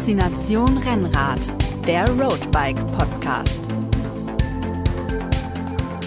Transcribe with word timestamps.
Faszination 0.00 0.78
Rennrad, 0.78 1.40
der 1.86 2.08
Roadbike 2.18 2.78
Podcast. 2.96 3.60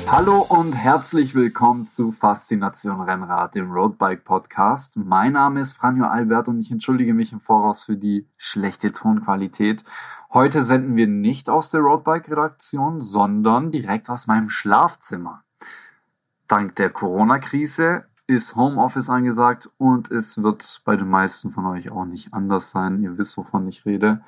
Hallo 0.08 0.48
und 0.50 0.74
herzlich 0.74 1.36
willkommen 1.36 1.86
zu 1.86 2.12
Faszination 2.12 3.02
Rennrad, 3.02 3.54
dem 3.54 3.72
Roadbike 3.72 4.24
Podcast. 4.24 4.98
Mein 4.98 5.34
Name 5.34 5.62
ist 5.62 5.74
Franjo 5.74 6.06
Albert 6.06 6.48
und 6.48 6.60
ich 6.60 6.72
entschuldige 6.72 7.14
mich 7.14 7.34
im 7.34 7.40
Voraus 7.40 7.84
für 7.84 7.96
die 7.96 8.28
schlechte 8.36 8.92
Tonqualität. 8.92 9.84
Heute 10.34 10.64
senden 10.64 10.96
wir 10.96 11.06
nicht 11.06 11.48
aus 11.48 11.70
der 11.70 11.82
Roadbike 11.82 12.32
Redaktion, 12.32 13.00
sondern 13.00 13.70
direkt 13.70 14.10
aus 14.10 14.26
meinem 14.26 14.50
Schlafzimmer. 14.50 15.44
Dank 16.48 16.78
der 16.78 16.90
Corona-Krise 16.90 18.06
ist 18.28 18.56
Homeoffice 18.56 19.10
angesagt 19.10 19.70
und 19.78 20.10
es 20.10 20.42
wird 20.42 20.82
bei 20.86 20.96
den 20.96 21.10
meisten 21.10 21.50
von 21.50 21.66
euch 21.66 21.92
auch 21.92 22.06
nicht 22.06 22.34
anders 22.34 22.70
sein. 22.70 23.02
Ihr 23.02 23.18
wisst, 23.18 23.38
wovon 23.38 23.68
ich 23.68 23.86
rede. 23.86 24.22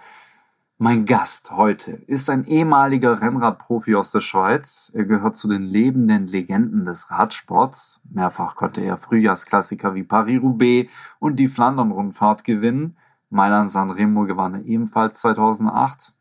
Mein 0.78 1.06
Gast 1.06 1.52
heute 1.52 1.92
ist 1.92 2.30
ein 2.30 2.44
ehemaliger 2.44 3.22
Rennradprofi 3.22 3.96
aus 3.96 4.12
der 4.12 4.20
Schweiz. 4.20 4.92
Er 4.94 5.06
gehört 5.06 5.38
zu 5.38 5.48
den 5.48 5.64
lebenden 5.64 6.28
Legenden 6.28 6.86
des 6.86 7.10
Radsports. 7.10 8.02
Mehrfach 8.10 8.56
konnte 8.56 8.82
er 8.82 8.98
Frühjahrsklassiker 8.98 9.96
wie 9.96 10.04
Paris-Roubaix 10.04 10.92
und 11.20 11.38
die 11.38 11.48
Flandern-Rundfahrt 11.48 12.44
gewinnen. 12.44 12.98
Mailand 13.30 13.72
Sanremo 13.72 14.26
gewann 14.26 14.56
er 14.56 14.66
ebenfalls 14.66 15.22
2008. 15.22 16.12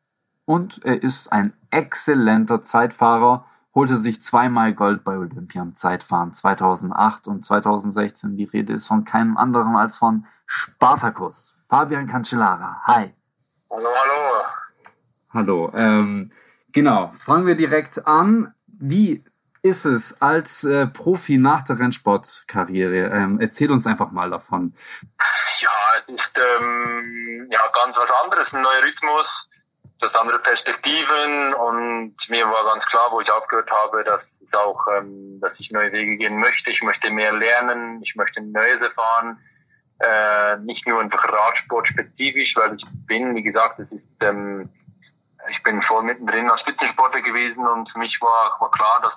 Und 0.44 0.84
er 0.84 1.02
ist 1.02 1.32
ein 1.32 1.52
exzellenter 1.70 2.62
Zeitfahrer 2.62 3.46
holte 3.74 3.96
sich 3.96 4.22
zweimal 4.22 4.72
Gold 4.72 5.02
bei 5.04 5.16
Olympia 5.16 5.62
im 5.62 5.74
Zeitfahren 5.74 6.32
2008 6.32 7.26
und 7.26 7.44
2016. 7.44 8.36
Die 8.36 8.44
Rede 8.44 8.72
ist 8.72 8.86
von 8.86 9.04
keinem 9.04 9.36
anderen 9.36 9.76
als 9.76 9.98
von 9.98 10.26
Spartacus. 10.46 11.60
Fabian 11.68 12.06
Cancellara. 12.06 12.82
Hi. 12.86 13.12
Hallo, 13.70 13.88
hallo. 13.88 14.44
Hallo. 15.32 15.72
Ähm, 15.74 16.30
genau, 16.72 17.08
fangen 17.08 17.46
wir 17.46 17.56
direkt 17.56 18.06
an. 18.06 18.54
Wie 18.66 19.24
ist 19.62 19.86
es 19.86 20.20
als 20.20 20.62
äh, 20.62 20.86
Profi 20.86 21.38
nach 21.38 21.62
der 21.62 21.78
Rennsportkarriere? 21.78 23.10
Ähm, 23.10 23.40
erzähl 23.40 23.72
uns 23.72 23.86
einfach 23.86 24.12
mal 24.12 24.30
davon. 24.30 24.74
Ja, 25.60 25.70
es 25.98 26.14
ist 26.14 26.60
ähm, 26.60 27.48
ja 27.50 27.60
ganz 27.72 27.96
was 27.96 28.22
anderes, 28.22 28.46
ein 28.52 28.62
neuer 28.62 28.82
Rhythmus 28.84 29.43
das 30.00 30.14
andere 30.14 30.38
Perspektiven 30.40 31.54
und 31.54 32.16
mir 32.28 32.44
war 32.46 32.64
ganz 32.74 32.84
klar, 32.86 33.08
wo 33.10 33.20
ich 33.20 33.30
aufgehört 33.30 33.70
habe, 33.70 34.04
dass 34.04 34.20
ich 34.40 34.54
auch, 34.54 34.80
ähm, 34.98 35.40
dass 35.40 35.52
ich 35.58 35.70
neue 35.70 35.92
Wege 35.92 36.16
gehen 36.16 36.38
möchte. 36.38 36.70
Ich 36.70 36.82
möchte 36.82 37.12
mehr 37.12 37.32
lernen, 37.32 38.02
ich 38.02 38.14
möchte 38.16 38.42
Neues 38.42 38.78
erfahren, 38.78 39.38
äh, 40.00 40.56
nicht 40.58 40.86
nur 40.86 41.00
einfach 41.00 41.24
Radsport 41.24 41.88
spezifisch, 41.88 42.54
weil 42.56 42.76
ich 42.76 42.84
bin, 43.06 43.34
wie 43.34 43.42
gesagt, 43.42 43.78
es 43.78 43.90
ist, 43.90 44.02
ähm, 44.20 44.68
ich 45.50 45.62
bin 45.62 45.82
voll 45.82 46.02
mittendrin 46.02 46.50
als 46.50 46.60
Spitzensportler 46.62 47.20
gewesen 47.20 47.66
und 47.66 47.90
für 47.90 47.98
mich 47.98 48.20
war, 48.20 48.56
war 48.60 48.70
klar, 48.70 49.00
dass 49.02 49.12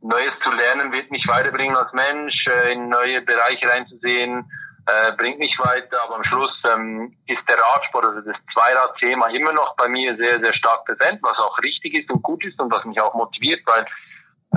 Neues 0.00 0.32
zu 0.42 0.50
lernen 0.50 0.92
wird 0.92 1.10
mich 1.10 1.26
weiterbringen 1.26 1.76
als 1.76 1.92
Mensch, 1.92 2.46
äh, 2.46 2.72
in 2.72 2.88
neue 2.88 3.20
Bereiche 3.22 3.68
reinzusehen 3.68 4.50
äh, 4.86 5.12
bringt 5.16 5.38
mich 5.38 5.58
weiter, 5.58 6.02
aber 6.04 6.16
am 6.16 6.24
Schluss 6.24 6.52
ähm, 6.64 7.16
ist 7.26 7.42
der 7.48 7.58
Radsport, 7.58 8.04
also 8.04 8.20
das 8.20 8.36
Zweirad-Thema 8.54 9.26
immer 9.30 9.52
noch 9.52 9.74
bei 9.76 9.88
mir 9.88 10.16
sehr, 10.16 10.38
sehr 10.40 10.54
stark 10.54 10.84
präsent, 10.84 11.18
was 11.22 11.36
auch 11.38 11.58
richtig 11.58 11.94
ist 11.94 12.10
und 12.10 12.22
gut 12.22 12.44
ist 12.44 12.58
und 12.60 12.70
was 12.70 12.84
mich 12.84 13.00
auch 13.00 13.14
motiviert, 13.14 13.62
weil 13.66 13.84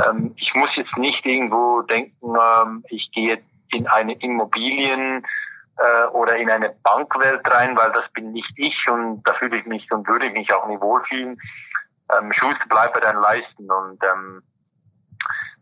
ähm, 0.05 0.33
ich 0.37 0.53
muss 0.53 0.69
jetzt 0.75 0.95
nicht 0.97 1.25
irgendwo 1.25 1.81
denken, 1.81 2.35
ähm, 2.35 2.83
ich 2.89 3.09
gehe 3.11 3.41
in 3.71 3.87
eine 3.87 4.13
Immobilien 4.21 5.25
äh, 5.77 6.05
oder 6.07 6.35
in 6.37 6.49
eine 6.49 6.69
Bankwelt 6.83 7.41
rein, 7.51 7.75
weil 7.75 7.91
das 7.91 8.05
bin 8.13 8.31
nicht 8.31 8.51
ich 8.55 8.87
und 8.89 9.23
da 9.23 9.33
fühle 9.35 9.57
ich 9.57 9.65
mich 9.65 9.91
und 9.91 10.07
würde 10.07 10.27
ich 10.27 10.33
mich 10.33 10.53
auch 10.53 10.67
nicht 10.67 10.81
wohlfühlen. 10.81 11.39
Ähm, 12.17 12.31
Schulste 12.31 12.67
bleibt 12.67 12.93
bei 12.93 12.99
deinen 12.99 13.21
Leisten 13.21 13.69
und 13.71 14.03
ähm, 14.03 14.43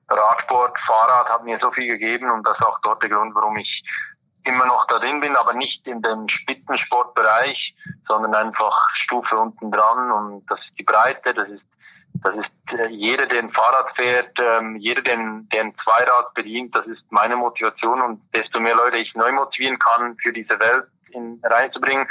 Radsport, 0.09 0.77
Fahrrad 0.87 1.29
hat 1.29 1.43
mir 1.43 1.59
so 1.61 1.71
viel 1.71 1.87
gegeben 1.97 2.29
und 2.31 2.45
das 2.45 2.57
ist 2.57 2.65
auch 2.65 2.79
dort 2.81 3.03
der 3.03 3.09
Grund, 3.09 3.35
warum 3.35 3.57
ich 3.57 3.83
immer 4.47 4.65
noch 4.65 4.85
darin 4.87 5.19
bin, 5.19 5.35
aber 5.35 5.53
nicht 5.53 5.85
in 5.85 6.01
dem 6.01 6.27
Spitzensportbereich, 6.27 7.75
sondern 8.07 8.33
einfach 8.35 8.89
Stufe 8.95 9.37
unten 9.37 9.71
dran 9.71 10.11
und 10.11 10.45
das 10.49 10.59
ist 10.59 10.79
die 10.79 10.83
Breite, 10.83 11.33
das 11.33 11.49
ist 11.49 11.63
das 12.23 12.33
ist 12.35 12.79
äh, 12.79 12.87
jeder, 12.87 13.25
der 13.27 13.43
ein 13.43 13.51
Fahrrad 13.51 13.95
fährt, 13.95 14.31
ähm, 14.39 14.77
jeder, 14.77 15.01
der, 15.01 15.17
der 15.53 15.61
ein 15.61 15.75
Zweirad 15.83 16.33
bedient, 16.33 16.75
das 16.75 16.85
ist 16.87 17.03
meine 17.09 17.35
Motivation 17.35 18.01
und 18.01 18.21
desto 18.35 18.59
mehr 18.59 18.75
Leute 18.75 18.97
ich 18.97 19.13
neu 19.13 19.31
motivieren 19.33 19.77
kann, 19.77 20.17
für 20.23 20.33
diese 20.33 20.59
Welt 20.59 20.87
in, 21.11 21.39
reinzubringen, 21.43 22.07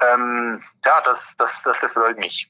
ähm, 0.00 0.62
ja, 0.86 1.00
das, 1.04 1.18
das, 1.38 1.50
das 1.64 1.76
erfreut 1.82 2.16
mich. 2.16 2.48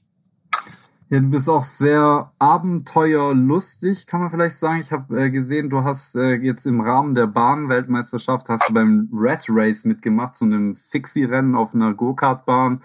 Ja, 1.10 1.20
du 1.20 1.28
bist 1.28 1.50
auch 1.50 1.62
sehr 1.62 2.32
abenteuerlustig, 2.38 4.06
kann 4.06 4.20
man 4.20 4.30
vielleicht 4.30 4.56
sagen. 4.56 4.80
Ich 4.80 4.90
habe 4.90 5.24
äh, 5.24 5.30
gesehen, 5.30 5.68
du 5.68 5.84
hast 5.84 6.16
äh, 6.16 6.36
jetzt 6.36 6.64
im 6.64 6.80
Rahmen 6.80 7.14
der 7.14 7.26
Bahnweltmeisterschaft 7.26 8.48
hast 8.48 8.68
du 8.68 8.72
beim 8.72 9.10
Red 9.12 9.44
Race 9.50 9.84
mitgemacht, 9.84 10.34
so 10.34 10.46
einem 10.46 10.74
Fixie-Rennen 10.74 11.56
auf 11.56 11.74
einer 11.74 11.92
Go-Kart-Bahn. 11.92 12.82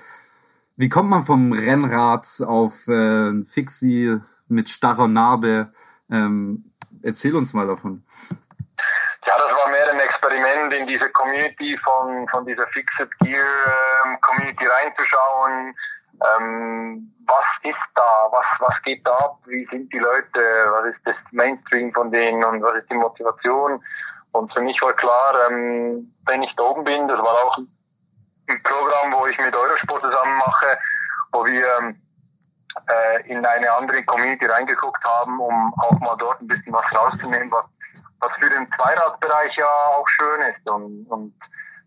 Wie 0.75 0.89
kommt 0.89 1.09
man 1.09 1.23
vom 1.25 1.53
Rennrad 1.53 2.27
auf 2.45 2.89
äh, 2.89 3.29
ein 3.29 3.45
Fixie 3.45 4.17
mit 4.49 4.69
starrer 4.69 5.07
Narbe? 5.07 5.71
Ähm, 6.11 6.71
erzähl 7.01 7.35
uns 7.35 7.53
mal 7.53 7.67
davon. 7.67 8.03
Ja, 9.25 9.33
das 9.37 9.57
war 9.57 9.71
mehr 9.71 9.93
ein 9.93 9.99
Experiment 9.99 10.73
in 10.73 10.87
diese 10.87 11.09
Community 11.11 11.77
von, 11.83 12.27
von 12.29 12.45
dieser 12.45 12.67
Fixed 12.67 13.17
Gear 13.19 13.45
ähm, 14.05 14.17
Community 14.19 14.65
reinzuschauen 14.65 15.73
ähm, 16.37 17.13
was 17.25 17.45
ist 17.63 17.75
da, 17.95 18.27
was, 18.31 18.45
was 18.59 18.81
geht 18.83 19.05
da 19.05 19.15
ab, 19.17 19.37
wie 19.45 19.65
sind 19.71 19.91
die 19.93 19.99
Leute, 19.99 20.39
was 20.71 20.85
ist 20.93 21.01
das 21.05 21.15
Mainstream 21.31 21.93
von 21.93 22.11
denen 22.11 22.43
und 22.43 22.61
was 22.61 22.79
ist 22.79 22.89
die 22.89 22.95
Motivation. 22.95 23.81
Und 24.31 24.53
für 24.53 24.61
mich 24.61 24.81
war 24.81 24.93
klar, 24.93 25.33
ähm, 25.49 26.13
wenn 26.25 26.43
ich 26.43 26.55
da 26.55 26.63
oben 26.63 26.83
bin, 26.83 27.07
das 27.07 27.19
war 27.19 27.33
auch 27.45 27.57
ein 27.57 28.63
Programm, 28.63 29.13
wo 29.13 29.27
ich 29.27 29.37
mit 29.37 29.55
Eurosport 29.55 30.01
zusammen 30.01 30.37
mache, 30.37 30.77
wo 31.31 31.45
wir 31.45 31.65
ähm, 31.79 32.01
äh, 32.87 33.31
in 33.31 33.45
eine 33.45 33.71
andere 33.71 34.03
Community 34.03 34.45
reingeguckt 34.45 35.03
haben, 35.03 35.39
um 35.39 35.73
auch 35.81 35.99
mal 35.99 36.15
dort 36.17 36.41
ein 36.41 36.47
bisschen 36.47 36.73
was 36.73 36.85
rauszunehmen, 36.93 37.51
was, 37.51 37.65
was 38.19 38.31
für 38.39 38.49
den 38.49 38.67
Zweiradbereich 38.73 39.55
ja 39.55 39.67
auch 39.67 40.07
schön 40.07 40.41
ist. 40.41 40.69
Und, 40.69 41.05
und 41.09 41.33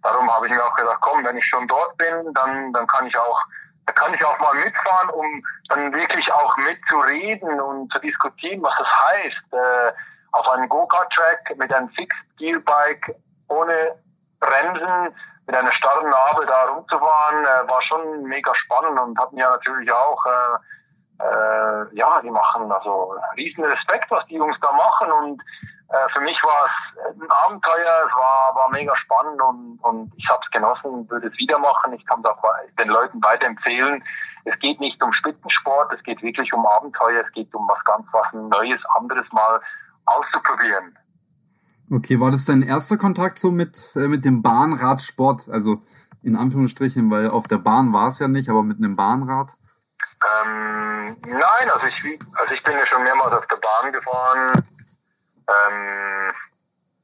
darum 0.03 0.33
habe 0.33 0.47
ich 0.49 0.55
mir 0.55 0.65
auch 0.65 0.75
gesagt, 0.75 1.01
komm, 1.01 1.25
wenn 1.25 1.37
ich 1.37 1.45
schon 1.45 1.67
dort 1.69 1.97
bin, 1.97 2.33
dann, 2.35 2.73
dann 2.73 2.87
kann 2.87 3.07
ich 3.07 3.17
auch 3.19 3.41
da 3.87 3.93
kann 3.93 4.15
ich 4.15 4.25
auch 4.25 4.39
mal 4.39 4.55
mitfahren, 4.55 5.11
um 5.11 5.43
dann 5.69 5.93
wirklich 5.93 6.33
auch 6.33 6.57
mitzureden 6.59 7.61
und 7.61 7.93
zu 7.93 7.99
diskutieren, 7.99 8.63
was 8.63 8.75
das 8.79 8.89
heißt, 8.89 9.53
äh, 9.53 9.93
auf 10.33 10.49
einem 10.49 10.69
Go-Kart-Track 10.69 11.57
mit 11.57 11.73
einem 11.73 11.89
Fixed-Gear-Bike 11.91 13.17
ohne 13.49 13.95
Bremsen, 14.41 15.15
mit 15.47 15.57
einer 15.57 15.73
starren 15.73 16.09
Narbe 16.09 16.47
da 16.47 16.65
rumzufahren, 16.65 17.45
äh, 17.45 17.69
war 17.69 17.83
schon 17.83 18.23
mega 18.25 18.55
spannend 18.55 18.99
und 18.99 19.19
hat 19.19 19.33
mir 19.33 19.49
natürlich 19.49 19.93
auch, 19.93 20.25
äh, 20.27 21.25
äh, 21.25 21.87
ja, 21.93 22.21
die 22.23 22.31
machen 22.31 22.71
also 22.71 23.17
riesen 23.37 23.65
Respekt, 23.65 24.11
was 24.11 24.25
die 24.27 24.37
Jungs 24.37 24.57
da 24.61 24.73
machen 24.73 25.11
und 25.13 25.43
für 26.15 26.21
mich 26.21 26.43
war 26.43 26.67
es 26.67 27.21
ein 27.21 27.31
Abenteuer, 27.31 28.07
es 28.07 28.17
war, 28.17 28.55
war 28.55 28.71
mega 28.71 28.97
spannend 28.97 29.41
und, 29.43 29.79
und 29.83 30.13
ich 30.17 30.29
habe 30.29 30.41
es 30.45 30.51
genossen, 30.51 31.09
würde 31.11 31.29
es 31.29 31.39
wieder 31.39 31.59
machen. 31.59 31.93
Ich 31.93 32.07
kann 32.07 32.21
es 32.21 32.27
auch 32.27 32.43
den 32.79 32.89
Leuten 32.89 33.23
weiterempfehlen. 33.23 34.03
Es 34.45 34.59
geht 34.59 34.81
nicht 34.81 35.03
um 35.03 35.13
Spitzensport, 35.13 35.93
es 35.93 36.03
geht 36.03 36.23
wirklich 36.23 36.53
um 36.53 36.67
Abenteuer, 36.67 37.23
es 37.25 37.33
geht 37.33 37.55
um 37.55 37.69
was 37.69 37.85
ganz 37.85 38.07
was 38.13 38.27
Neues, 38.33 38.81
anderes 38.99 39.27
mal 39.33 39.61
auszuprobieren. 40.07 40.99
Okay, 41.91 42.19
war 42.19 42.31
das 42.31 42.47
dein 42.47 42.63
erster 42.63 42.97
Kontakt 42.97 43.39
so 43.39 43.51
mit, 43.51 43.95
äh, 43.95 44.09
mit 44.09 44.25
dem 44.25 44.43
Bahnradsport? 44.43 45.49
Also 45.51 45.83
in 46.23 46.37
Anführungsstrichen, 46.37 47.11
weil 47.11 47.29
auf 47.29 47.49
der 47.49 47.59
Bahn 47.59 47.93
war 47.93 48.09
es 48.09 48.19
ja 48.19 48.29
nicht, 48.29 48.49
aber 48.49 48.63
mit 48.63 48.79
einem 48.79 48.97
Bahnrad? 48.97 49.57
Ähm, 50.25 51.17
nein, 51.27 51.71
also 51.73 51.87
ich, 51.87 52.21
also 52.35 52.55
ich 52.55 52.63
bin 52.63 52.75
ja 52.75 52.87
schon 52.87 53.03
mehrmals 53.03 53.35
auf 53.35 53.47
der 53.49 53.57
Bahn 53.57 53.93
gefahren. 53.93 54.65
Ähm, 55.69 56.33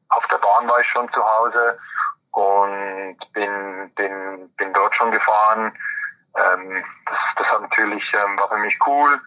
auf 0.08 0.26
der 0.28 0.38
Bahn 0.38 0.68
war 0.68 0.80
ich 0.80 0.86
schon 0.86 1.10
zu 1.12 1.22
Hause 1.22 1.78
und 2.32 3.16
bin, 3.32 3.92
bin, 3.94 4.50
bin 4.56 4.72
dort 4.72 4.94
schon 4.94 5.10
gefahren. 5.10 5.72
Ähm, 6.36 6.84
das, 7.06 7.18
das 7.36 7.46
hat 7.48 7.62
natürlich, 7.62 8.04
ähm, 8.14 8.38
war 8.38 8.48
für 8.48 8.58
mich 8.58 8.78
cool, 8.86 9.20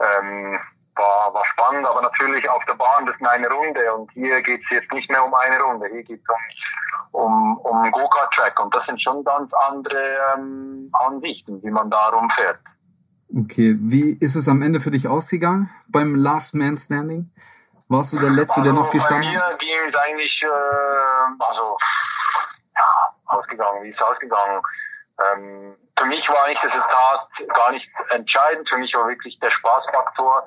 ähm, 0.00 0.58
war, 0.94 1.32
war 1.32 1.44
spannend, 1.46 1.86
aber 1.86 2.02
natürlich 2.02 2.48
auf 2.50 2.64
der 2.66 2.74
Bahn, 2.74 3.06
das 3.06 3.14
ist 3.16 3.26
eine 3.26 3.48
Runde 3.48 3.94
und 3.94 4.10
hier 4.12 4.42
geht 4.42 4.60
es 4.64 4.70
jetzt 4.70 4.92
nicht 4.92 5.10
mehr 5.10 5.24
um 5.24 5.32
eine 5.32 5.58
Runde, 5.60 5.88
hier 5.90 6.02
geht 6.02 6.20
es 6.20 6.28
um, 7.12 7.22
um, 7.22 7.58
um 7.58 7.90
Go-Kart-Track 7.90 8.62
und 8.62 8.74
das 8.74 8.84
sind 8.86 9.00
schon 9.00 9.24
ganz 9.24 9.50
andere 9.68 10.16
ähm, 10.34 10.90
Ansichten, 10.92 11.62
wie 11.62 11.70
man 11.70 11.90
da 11.90 12.08
rumfährt. 12.08 12.58
Okay, 13.34 13.76
wie 13.78 14.12
ist 14.12 14.34
es 14.34 14.48
am 14.48 14.60
Ende 14.60 14.80
für 14.80 14.90
dich 14.90 15.06
ausgegangen 15.06 15.70
beim 15.88 16.16
Last 16.16 16.54
Man 16.54 16.76
Standing? 16.76 17.30
Warst 17.90 18.12
du 18.12 18.20
der 18.20 18.30
Letzte, 18.30 18.60
also 18.60 18.62
der 18.62 18.72
noch 18.72 18.88
gestanden 18.88 19.28
hat? 19.34 19.34
Bei 19.34 19.50
mir 19.50 19.58
ging 19.58 19.88
es 19.88 19.96
eigentlich, 19.96 20.42
äh, 20.44 21.44
also, 21.44 21.76
ja, 22.78 23.14
ausgegangen, 23.26 23.82
wie 23.82 23.88
ist 23.88 24.00
es 24.00 24.06
ausgegangen? 24.06 24.62
Ähm, 25.20 25.76
für 25.98 26.06
mich 26.06 26.28
war 26.28 26.44
eigentlich 26.44 26.60
das 26.60 26.72
Resultat 26.72 27.28
gar 27.52 27.72
nicht 27.72 27.90
entscheidend. 28.10 28.68
Für 28.68 28.78
mich 28.78 28.94
war 28.94 29.08
wirklich 29.08 29.36
der 29.40 29.50
Spaßfaktor, 29.50 30.46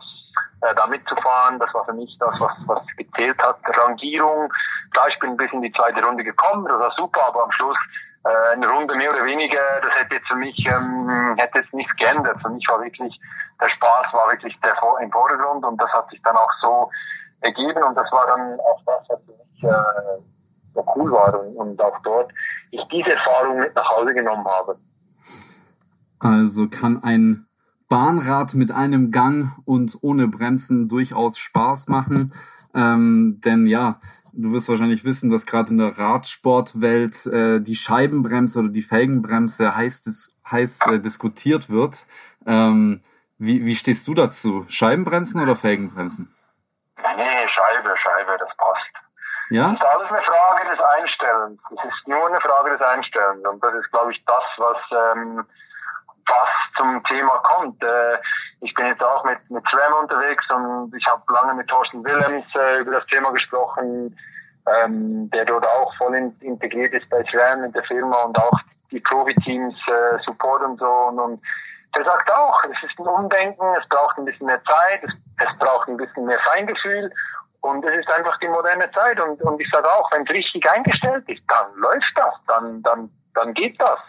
äh, 0.61 0.73
da 0.73 0.87
mitzufahren. 0.87 1.59
Das 1.59 1.73
war 1.73 1.83
für 1.83 1.93
mich 1.93 2.15
das, 2.17 2.39
was, 2.39 2.51
was 2.65 2.81
gezählt 2.95 3.37
hat. 3.43 3.57
Rangierung, 3.65 4.51
klar, 4.91 5.09
ich 5.09 5.19
bin 5.19 5.31
ein 5.31 5.37
bisschen 5.37 5.61
in 5.61 5.71
die 5.71 5.73
zweite 5.73 6.01
Runde 6.03 6.23
gekommen, 6.23 6.65
das 6.65 6.79
war 6.79 6.91
super, 6.95 7.27
aber 7.27 7.43
am 7.43 7.51
Schluss 7.51 7.77
äh, 8.23 8.53
eine 8.53 8.69
Runde 8.69 8.95
mehr 8.95 9.11
oder 9.11 9.25
weniger, 9.25 9.59
das 9.81 9.93
hätte 9.99 10.15
jetzt 10.15 10.29
für 10.29 10.37
mich 10.37 10.65
ähm, 10.65 11.35
hätte 11.37 11.59
jetzt 11.59 11.73
nichts 11.73 11.93
geändert. 11.97 12.37
Für 12.41 12.49
mich 12.49 12.65
war 12.69 12.81
wirklich 12.81 13.19
der 13.61 13.67
Spaß 13.67 14.13
war 14.13 14.31
wirklich 14.31 14.57
der 14.61 14.73
im 15.01 15.11
Vordergrund 15.11 15.65
und 15.65 15.81
das 15.81 15.91
hat 15.91 16.09
sich 16.09 16.21
dann 16.23 16.37
auch 16.37 16.51
so 16.61 16.89
ergeben 17.43 17.83
und 17.83 17.95
das 17.95 18.11
war 18.11 18.27
dann 18.27 18.59
auch 18.59 18.81
das, 18.85 19.09
was 19.09 19.21
für 19.25 19.33
mich 19.33 19.63
äh, 19.63 20.21
so 20.73 20.85
cool 20.95 21.11
war 21.11 21.39
und, 21.39 21.55
und 21.55 21.81
auch 21.81 21.99
dort 22.03 22.31
ich 22.71 22.83
diese 22.85 23.11
Erfahrung 23.11 23.59
mit 23.59 23.75
nach 23.75 23.89
Hause 23.89 24.13
genommen 24.13 24.45
habe. 24.45 24.77
Also 26.19 26.67
kann 26.67 27.03
ein 27.03 27.45
Bahnrad 27.89 28.55
mit 28.55 28.71
einem 28.71 29.11
Gang 29.11 29.51
und 29.65 29.97
ohne 30.01 30.27
Bremsen 30.27 30.87
durchaus 30.87 31.37
Spaß 31.37 31.89
machen. 31.89 32.33
Ähm, 32.73 33.39
denn 33.43 33.67
ja, 33.67 33.99
du 34.31 34.51
wirst 34.51 34.69
wahrscheinlich 34.69 35.05
wissen, 35.05 35.29
dass 35.29 35.45
gerade 35.45 35.69
in 35.69 35.77
der 35.77 35.97
Radsportwelt 35.97 37.27
äh, 37.27 37.61
die 37.61 37.75
Scheibenbremse 37.75 38.59
oder 38.59 38.69
die 38.69 38.81
Felgenbremse 38.81 39.75
heiß, 39.75 40.37
heiß 40.49 40.79
äh, 40.87 40.99
diskutiert 40.99 41.69
wird. 41.69 42.07
Ähm, 42.45 43.01
wie, 43.37 43.65
wie 43.65 43.75
stehst 43.75 44.07
du 44.07 44.13
dazu? 44.13 44.65
Scheibenbremsen 44.67 45.41
oder 45.41 45.55
Felgenbremsen? 45.55 46.32
Nee, 47.43 47.49
Scheibe, 47.49 47.97
Scheibe, 47.97 48.37
das 48.37 48.49
passt. 48.57 48.91
Ja? 49.49 49.63
Das 49.63 49.73
ist 49.73 49.85
alles 49.85 50.11
eine 50.11 50.21
Frage 50.21 50.69
des 50.69 50.79
Einstellens. 50.79 51.61
Es 51.71 51.83
ist 51.83 52.07
nur 52.07 52.27
eine 52.27 52.39
Frage 52.39 52.71
des 52.71 52.81
Einstellens. 52.81 53.45
Und 53.45 53.63
das 53.63 53.73
ist, 53.73 53.91
glaube 53.91 54.11
ich, 54.11 54.23
das, 54.25 54.43
was, 54.57 54.77
ähm, 54.91 55.45
was 56.25 56.49
zum 56.77 57.03
Thema 57.03 57.37
kommt. 57.39 57.83
Äh, 57.83 58.17
ich 58.61 58.73
bin 58.73 58.85
jetzt 58.85 59.03
auch 59.03 59.23
mit, 59.25 59.37
mit 59.49 59.67
Slam 59.67 59.93
unterwegs 60.01 60.49
und 60.49 60.93
ich 60.95 61.05
habe 61.05 61.21
lange 61.33 61.53
mit 61.55 61.67
Thorsten 61.67 62.03
Willems 62.03 62.45
äh, 62.55 62.79
über 62.79 62.91
das 62.91 63.05
Thema 63.07 63.31
gesprochen, 63.31 64.17
ähm, 64.65 65.29
der 65.31 65.43
dort 65.45 65.65
auch 65.65 65.93
voll 65.97 66.15
in, 66.15 66.35
integriert 66.39 66.93
ist 66.93 67.09
bei 67.09 67.23
Slam 67.25 67.65
in 67.65 67.73
der 67.73 67.83
Firma 67.83 68.23
und 68.23 68.37
auch 68.39 68.57
die 68.91 69.01
Profi-Teams 69.01 69.75
äh, 69.87 70.23
Support 70.23 70.63
und 70.63 70.79
so. 70.79 70.85
Und, 70.85 71.19
und 71.19 71.41
der 71.95 72.05
sagt 72.05 72.31
auch, 72.33 72.63
es 72.65 72.83
ist 72.83 72.99
ein 72.99 73.07
Umdenken, 73.07 73.65
es 73.79 73.87
braucht 73.89 74.17
ein 74.17 74.25
bisschen 74.25 74.47
mehr 74.47 74.61
Zeit, 74.63 75.03
es, 75.03 75.13
es 75.45 75.57
braucht 75.57 75.87
ein 75.87 75.97
bisschen 75.97 76.25
mehr 76.25 76.39
Feingefühl 76.39 77.11
und 77.61 77.85
es 77.85 77.97
ist 77.97 78.11
einfach 78.11 78.37
die 78.39 78.47
moderne 78.47 78.89
Zeit. 78.91 79.19
Und, 79.19 79.41
und 79.41 79.61
ich 79.61 79.69
sage 79.69 79.87
auch, 79.87 80.11
wenn 80.11 80.23
es 80.23 80.31
richtig 80.31 80.69
eingestellt 80.69 81.23
ist, 81.27 81.43
dann 81.47 81.73
läuft 81.75 82.13
das, 82.15 82.33
dann, 82.47 82.81
dann, 82.83 83.09
dann 83.35 83.53
geht 83.53 83.79
das. 83.81 83.99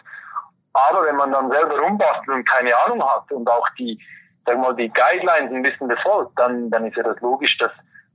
Aber 0.73 1.05
wenn 1.05 1.15
man 1.15 1.31
dann 1.31 1.49
selber 1.51 1.79
rumbastelt 1.79 2.29
und 2.29 2.49
keine 2.49 2.75
Ahnung 2.85 3.03
hat 3.03 3.31
und 3.31 3.49
auch 3.49 3.67
die, 3.77 3.99
sag 4.45 4.57
mal, 4.57 4.75
die 4.75 4.91
Guidelines 4.91 5.53
ein 5.53 5.63
bisschen 5.63 5.87
befolgt, 5.87 6.37
dann, 6.37 6.69
dann 6.69 6.85
ist 6.85 6.97
ja 6.97 7.03
das 7.03 7.19
logisch, 7.21 7.57
dass, 7.59 7.71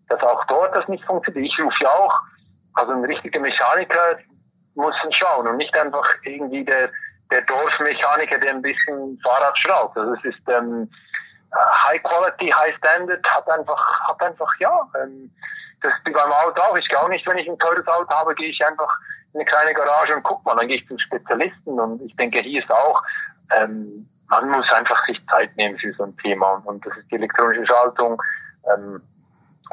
dass 0.09 0.21
auch 0.23 0.45
dort 0.47 0.75
das 0.77 0.87
nicht 0.89 1.05
funktioniert. 1.05 1.47
Ich 1.47 1.61
rufe 1.61 1.83
ja 1.83 1.91
auch, 1.91 2.21
also 2.75 2.93
ein 2.93 3.05
richtiger 3.05 3.41
Mechaniker 3.41 4.19
muss 4.75 4.95
schauen 5.11 5.49
und 5.49 5.57
nicht 5.57 5.77
einfach 5.77 6.07
irgendwie 6.23 6.65
der, 6.65 6.91
der 7.31 7.43
Dorfmechaniker, 7.43 8.39
der 8.39 8.51
ein 8.51 8.63
bisschen 8.63 9.19
Fahrrad 9.23 9.59
schraubt. 9.59 9.97
Also 9.97 10.15
es 10.15 10.25
ist 10.25 10.49
ähm, 10.49 10.91
High 11.55 12.03
Quality, 12.03 12.49
High 12.49 12.75
Standard, 12.77 13.27
hat 13.29 13.49
einfach, 13.51 14.01
hat 14.09 14.23
einfach 14.23 14.53
ja. 14.59 14.87
Ähm, 15.01 15.31
das 15.83 15.93
ist 15.93 16.13
beim 16.13 16.33
Auto 16.33 16.61
auch. 16.61 16.77
Ich 16.77 16.97
auch 16.97 17.09
nicht, 17.09 17.27
wenn 17.27 17.39
ich 17.39 17.49
ein 17.49 17.59
teures 17.59 17.87
Auto 17.87 18.11
habe, 18.15 18.35
gehe 18.35 18.51
ich 18.51 18.65
einfach 18.65 18.95
in 19.33 19.41
eine 19.41 19.49
kleine 19.49 19.75
Garage 19.75 20.15
und 20.15 20.23
guck 20.23 20.45
mal, 20.45 20.57
dann 20.57 20.69
gehe 20.69 20.79
ich 20.79 20.89
zum 20.89 20.99
Spezialisten. 20.99 21.79
Und 21.79 22.03
ich 22.03 22.15
denke, 22.17 22.41
hier 22.41 22.63
ist 22.63 22.71
auch, 22.71 23.03
ähm, 23.55 24.09
man 24.29 24.49
muss 24.51 24.71
einfach 24.73 25.05
sich 25.07 25.21
Zeit 25.29 25.57
nehmen 25.57 25.79
für 25.79 25.93
so 25.95 26.05
ein 26.05 26.17
Thema. 26.19 26.51
Und, 26.53 26.67
und 26.67 26.87
das 26.87 26.97
ist 26.99 27.11
die 27.11 27.17
elektronische 27.17 27.67
Schaltung. 27.67 28.21
Ähm, 28.73 29.03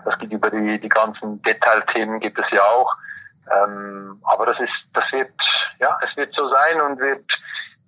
das 0.06 0.18
geht 0.20 0.32
über 0.32 0.50
die, 0.50 0.80
die 0.80 0.90
ganzen 0.90 1.42
Detailthemen 1.42 2.20
gibt 2.20 2.40
es 2.40 2.50
ja 2.52 2.62
auch. 2.62 2.96
Ähm, 3.52 4.20
aber 4.24 4.46
das 4.48 4.60
ist, 4.60 4.90
das 4.94 5.12
wird, 5.12 5.32
ja, 5.80 5.98
es 6.04 6.16
wird 6.18 6.34
so 6.36 6.50
sein 6.50 6.82
und 6.82 7.00
wird, 7.00 7.26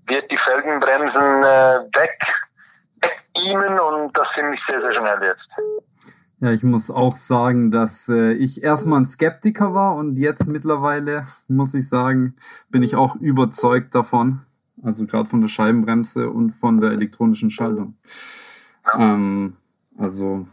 wird 0.08 0.32
die 0.32 0.38
Felgenbremsen 0.38 1.44
äh, 1.44 1.80
weg, 1.98 2.20
wegbeamen 3.02 3.80
und 3.80 4.18
das 4.18 4.28
finde 4.30 4.56
ich 4.56 4.62
sehr, 4.70 4.80
sehr 4.80 4.94
schnell 4.94 5.24
jetzt. 5.24 5.48
Ja, 6.42 6.52
ich 6.52 6.64
muss 6.64 6.90
auch 6.90 7.16
sagen, 7.16 7.70
dass 7.70 8.08
äh, 8.08 8.32
ich 8.32 8.64
erstmal 8.64 9.02
ein 9.02 9.06
Skeptiker 9.06 9.74
war 9.74 9.96
und 9.96 10.18
jetzt 10.18 10.48
mittlerweile, 10.48 11.24
muss 11.50 11.74
ich 11.74 11.90
sagen, 11.90 12.38
bin 12.70 12.82
ich 12.82 12.96
auch 12.96 13.16
überzeugt 13.16 13.94
davon. 13.94 14.46
Also 14.82 15.06
gerade 15.06 15.30
von 15.30 15.42
der 15.42 15.50
Scheibenbremse 15.50 16.30
und 16.30 16.52
von 16.52 16.80
der 16.80 16.92
elektronischen 16.92 17.50
Schaltung. 17.50 17.96
Ja. 18.86 19.00
Ähm, 19.00 19.58
also 19.98 20.48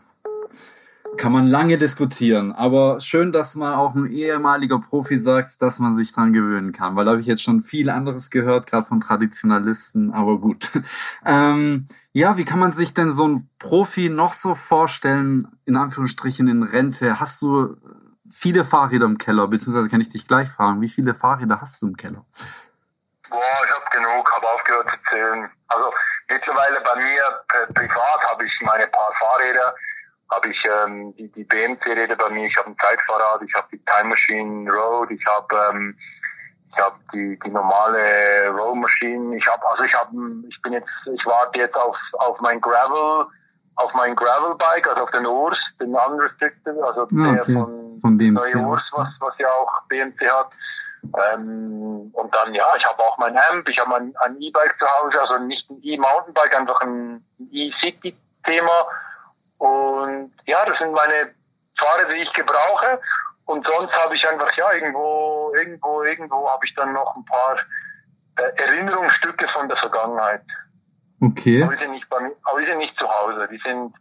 kann 1.17 1.33
man 1.33 1.49
lange 1.49 1.79
diskutieren, 1.79 2.53
aber 2.53 3.01
schön, 3.01 3.33
dass 3.33 3.55
mal 3.55 3.75
auch 3.75 3.95
ein 3.95 4.07
ehemaliger 4.07 4.79
Profi 4.79 5.19
sagt, 5.19 5.61
dass 5.63 5.79
man 5.79 5.95
sich 5.95 6.13
dran 6.13 6.33
gewöhnen 6.33 6.73
kann, 6.73 6.97
weil 6.97 7.05
da 7.05 7.13
habe 7.13 7.21
ich 7.21 7.27
jetzt 7.27 7.43
schon 7.43 7.63
viel 7.63 7.91
anderes 7.91 8.31
gehört, 8.31 8.67
gerade 8.67 8.87
von 8.87 9.01
Traditionalisten, 9.01 10.13
aber 10.13 10.39
gut. 10.39 10.71
Ähm, 11.25 11.89
ja, 12.13 12.37
wie 12.37 12.45
kann 12.45 12.61
man 12.61 12.73
sich 12.73 12.95
denn 12.95 13.11
so 13.11 13.27
ein 13.27 13.49
Profi 13.59 14.09
noch 14.09 14.33
so 14.33 14.55
vorstellen, 14.55 15.49
in 15.65 15.77
Anführungsstrichen 15.77 16.47
in 16.47 16.63
Rente? 16.63 17.19
Hast 17.19 17.43
du 17.43 17.77
viele 18.31 18.65
Fahrräder 18.65 19.07
im 19.07 19.19
Keller, 19.19 19.49
beziehungsweise 19.49 19.89
kann 19.89 20.01
ich 20.01 20.09
dich 20.09 20.29
gleich 20.29 20.49
fragen, 20.49 20.81
wie 20.81 20.89
viele 20.89 21.15
Fahrräder 21.15 21.61
hast 21.61 21.83
du 21.83 21.89
im 21.89 21.97
Keller? 21.97 22.25
Boah, 23.29 23.41
ich 23.65 23.71
habe 23.73 23.85
genug, 23.91 24.33
habe 24.33 24.49
aufgehört 24.49 24.91
zu 24.91 24.97
zählen. 25.11 25.51
Also 25.67 25.93
mittlerweile 26.29 26.81
bei 26.81 26.97
mir 26.97 27.75
privat 27.75 28.25
habe 28.31 28.47
ich 28.47 28.61
meine 28.63 28.87
paar 28.87 29.13
Fahrräder, 29.19 29.75
habe 30.31 30.49
ich 30.49 30.63
ähm, 30.85 31.15
die, 31.17 31.29
die 31.29 31.45
BMC-Räder 31.45 32.17
bei 32.17 32.31
mir, 32.31 32.47
ich 32.47 32.57
habe 32.57 32.71
ein 32.71 32.77
Zeitfahrrad, 32.79 33.43
ich 33.43 33.55
habe 33.55 33.69
die 33.73 33.81
Time 33.85 34.11
Machine 34.11 34.71
Road, 34.71 35.11
ich 35.11 35.25
habe 35.27 35.57
ähm, 35.71 35.97
ich 36.73 36.83
habe 36.83 36.97
die, 37.13 37.39
die 37.45 37.51
normale 37.51 38.51
Row 38.51 38.75
Machine, 38.75 39.37
ich 39.37 39.47
habe 39.47 39.67
also 39.71 39.85
ich 39.85 39.95
habe 39.95 40.11
ich 40.49 40.63
bin 40.63 40.73
jetzt 40.73 40.89
ich 41.15 41.25
warte 41.27 41.61
jetzt 41.61 41.77
auf 41.77 41.97
auf 42.15 42.41
mein 42.41 42.61
Gravel 42.61 43.27
auf 43.77 43.93
mein 43.95 44.17
Gravel 44.17 44.55
Bike, 44.57 44.89
also 44.89 45.03
auf 45.03 45.11
den 45.11 45.27
Urs, 45.27 45.59
den 45.81 45.95
Unrestricted, 45.95 46.77
also 46.83 47.03
ah, 47.03 47.07
der 47.11 47.43
okay. 47.43 47.53
von, 47.53 47.99
von 48.01 48.19
BMC. 48.19 48.55
Neue 48.55 48.67
Urs, 48.67 48.83
was 48.93 49.09
was 49.21 49.35
ja 49.39 49.49
auch 49.49 49.83
BMC 49.89 50.29
hat. 50.29 50.53
Ähm, 51.33 52.11
und 52.13 52.35
dann 52.35 52.53
ja, 52.53 52.67
ich 52.77 52.85
habe 52.85 52.99
auch 53.01 53.17
mein 53.19 53.37
Amp, 53.51 53.69
ich 53.69 53.79
habe 53.79 53.95
ein, 53.97 54.13
ein 54.21 54.41
E-Bike 54.41 54.77
zu 54.79 54.87
Hause, 54.87 55.21
also 55.21 55.39
nicht 55.39 55.71
ein 55.71 55.79
E-Mountainbike, 55.83 56.59
einfach 56.59 56.81
ein 56.81 57.25
E-City-Thema 57.53 58.87
und 59.59 60.33
ja, 60.47 60.65
das 60.65 60.79
sind 60.79 60.93
meine 60.93 61.35
Fahrer, 61.79 62.07
die 62.09 62.23
ich 62.23 62.33
gebrauche. 62.33 63.01
Und 63.47 63.67
sonst 63.67 63.93
habe 63.97 64.15
ich 64.15 64.29
einfach, 64.29 64.51
ja, 64.57 64.73
irgendwo, 64.73 65.53
irgendwo, 65.57 66.03
irgendwo 66.03 66.51
habe 66.51 66.67
ich 66.67 66.75
dann 66.75 66.93
noch 66.93 67.15
ein 67.15 67.25
paar 67.25 67.57
äh, 68.39 68.63
Erinnerungsstücke 68.63 69.49
von 69.49 69.69
der 69.69 69.77
Vergangenheit. 69.77 70.43
Okay. 71.21 71.63
Aber 71.63 71.73
die 71.75 71.83
sind 71.83 71.93
nicht, 71.93 72.09
bei 72.09 72.21
mir, 72.21 72.33
aber 72.45 72.61
die 72.61 72.67
sind 72.67 72.79
nicht 72.79 72.99
zu 72.99 73.09
Hause. 73.09 73.49
Die 73.51 73.61
sind, 73.65 73.95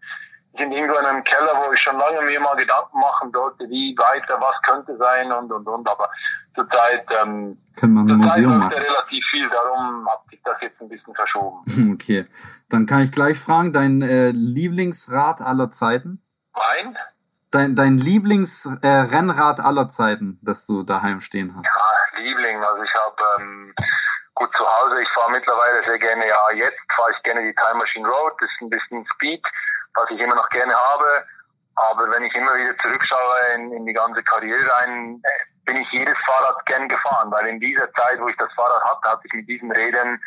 die 0.54 0.64
sind 0.64 0.72
irgendwo 0.72 0.98
in 0.98 1.06
einem 1.06 1.24
Keller, 1.24 1.64
wo 1.64 1.72
ich 1.72 1.80
schon 1.80 1.98
lange 1.98 2.22
mir 2.24 2.40
mal 2.40 2.56
Gedanken 2.56 3.00
machen 3.00 3.32
sollte, 3.32 3.70
wie 3.70 3.96
weiter, 3.98 4.42
was 4.42 4.62
könnte 4.64 4.98
sein 4.98 5.32
und, 5.32 5.52
und, 5.52 5.68
und. 5.68 5.88
Aber 5.88 6.10
zurzeit, 6.56 7.06
ähm, 7.22 7.58
Kann 7.76 7.92
man 7.92 8.10
ein 8.10 8.18
Museum 8.18 8.58
machen. 8.58 8.74
relativ 8.74 9.26
viel, 9.26 9.48
darum 9.50 10.08
hat 10.10 10.22
sich 10.30 10.42
das 10.44 10.56
jetzt 10.62 10.82
ein 10.82 10.90
bisschen 10.90 11.14
verschoben. 11.14 11.64
Okay. 11.94 12.26
Dann 12.70 12.86
kann 12.86 13.02
ich 13.04 13.12
gleich 13.12 13.38
fragen, 13.40 13.74
dein 13.74 14.02
äh, 14.02 14.32
Lieblingsrad 14.32 15.42
aller 15.42 15.70
Zeiten? 15.70 16.24
Mein? 16.54 16.98
Dein, 17.52 17.76
dein 17.76 17.98
Lieblingsrennrad 17.98 19.60
äh, 19.60 19.62
aller 19.62 19.88
Zeiten, 19.90 20.40
das 20.42 20.66
du 20.66 20.84
daheim 20.84 21.22
stehen 21.22 21.56
hast? 21.56 21.66
Ja, 21.66 22.22
Liebling. 22.22 22.64
Also 22.64 22.84
ich 22.84 22.94
habe 22.96 23.16
ähm, 23.40 23.74
gut 24.34 24.50
zu 24.56 24.64
Hause, 24.66 25.02
ich 25.02 25.10
fahre 25.10 25.32
mittlerweile 25.32 25.86
sehr 25.86 26.00
gerne, 26.00 26.28
ja 26.28 26.38
jetzt 26.56 26.80
fahre 26.96 27.10
ich 27.16 27.24
gerne 27.24 27.42
die 27.42 27.56
Time 27.56 27.80
Machine 27.80 28.08
Road, 28.08 28.34
das 28.40 28.50
ist 28.50 28.62
ein 28.62 28.70
bisschen 28.70 29.06
Speed, 29.14 29.46
was 29.94 30.10
ich 30.12 30.20
immer 30.20 30.36
noch 30.36 30.50
gerne 30.50 30.74
habe. 30.74 31.06
Aber 31.76 32.10
wenn 32.10 32.24
ich 32.24 32.34
immer 32.36 32.54
wieder 32.56 32.78
zurückschaue 32.78 33.38
in, 33.56 33.72
in 33.74 33.86
die 33.86 33.94
ganze 33.94 34.24
Karriere 34.24 34.60
rein, 34.80 35.22
äh, 35.24 35.55
bin 35.66 35.78
ich 35.78 35.88
jedes 35.92 36.16
Fahrrad 36.26 36.66
gern 36.66 36.88
gefahren, 36.88 37.32
weil 37.32 37.48
in 37.48 37.60
dieser 37.60 37.92
Zeit, 37.94 38.20
wo 38.20 38.28
ich 38.28 38.38
das 38.38 38.52
Fahrrad 38.54 38.84
hatte, 38.84 39.10
hatte 39.10 39.22
ich 39.26 39.34
mit 39.34 39.50
diesen 39.50 39.72
Rädern 39.72 40.20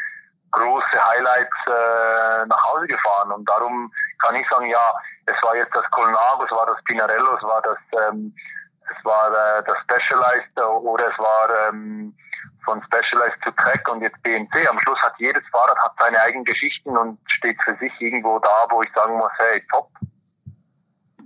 große 0.50 1.08
Highlights 1.10 1.56
äh, 1.66 2.46
nach 2.46 2.64
Hause 2.72 2.86
gefahren. 2.86 3.32
Und 3.32 3.48
darum 3.48 3.92
kann 4.18 4.34
ich 4.34 4.48
sagen, 4.48 4.66
ja, 4.66 4.92
es 5.26 5.42
war 5.42 5.56
jetzt 5.56 5.74
das 5.74 5.84
Colnago, 5.90 6.44
es 6.44 6.50
war 6.50 6.66
das 6.66 6.82
Pinarello, 6.84 7.36
es 7.36 7.42
war 7.42 7.62
das, 7.62 7.78
ähm, 8.08 8.34
es 8.90 9.04
war 9.04 9.30
äh, 9.30 9.62
das 9.64 9.76
Specialized 9.82 10.58
oder 10.58 11.10
es 11.10 11.18
war 11.18 11.68
ähm, 11.68 12.14
von 12.64 12.82
Specialized 12.84 13.38
zu 13.44 13.50
Trek 13.52 13.86
und 13.90 14.02
jetzt 14.02 14.20
BMC. 14.22 14.68
Am 14.68 14.78
Schluss 14.80 14.98
hat 15.00 15.14
jedes 15.18 15.42
Fahrrad 15.50 15.78
hat 15.78 15.92
seine 15.98 16.20
eigenen 16.20 16.44
Geschichten 16.44 16.96
und 16.96 17.18
steht 17.26 17.56
für 17.64 17.76
sich 17.76 17.92
irgendwo 18.00 18.38
da, 18.38 18.66
wo 18.70 18.82
ich 18.82 18.92
sagen 18.94 19.16
muss, 19.16 19.32
hey, 19.38 19.62
top. 19.70 19.90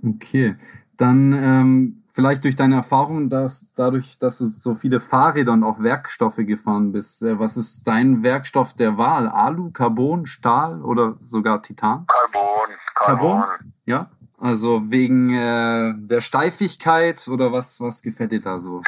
Okay, 0.05 0.55
dann 0.97 1.33
ähm, 1.33 2.03
vielleicht 2.11 2.43
durch 2.43 2.55
deine 2.55 2.75
Erfahrung, 2.75 3.29
dass 3.29 3.71
dadurch, 3.73 4.17
dass 4.19 4.37
du 4.37 4.45
so 4.45 4.75
viele 4.75 4.99
Fahrräder 4.99 5.53
und 5.53 5.63
auch 5.63 5.81
Werkstoffe 5.81 6.37
gefahren 6.37 6.91
bist, 6.91 7.23
äh, 7.23 7.39
was 7.39 7.57
ist 7.57 7.87
dein 7.87 8.23
Werkstoff 8.23 8.73
der 8.73 8.97
Wahl? 8.97 9.27
Alu, 9.27 9.71
Carbon, 9.71 10.25
Stahl 10.25 10.81
oder 10.81 11.15
sogar 11.23 11.61
Titan? 11.61 12.05
Carbon, 12.07 12.69
Carbon. 12.93 13.41
Carbon? 13.41 13.73
Ja. 13.85 14.09
Also 14.39 14.81
wegen 14.91 15.33
äh, 15.33 15.93
der 15.95 16.21
Steifigkeit 16.21 17.27
oder 17.29 17.51
was, 17.51 17.79
was 17.79 18.01
gefällt 18.01 18.33
dir 18.33 18.41
da 18.41 18.59
so? 18.59 18.83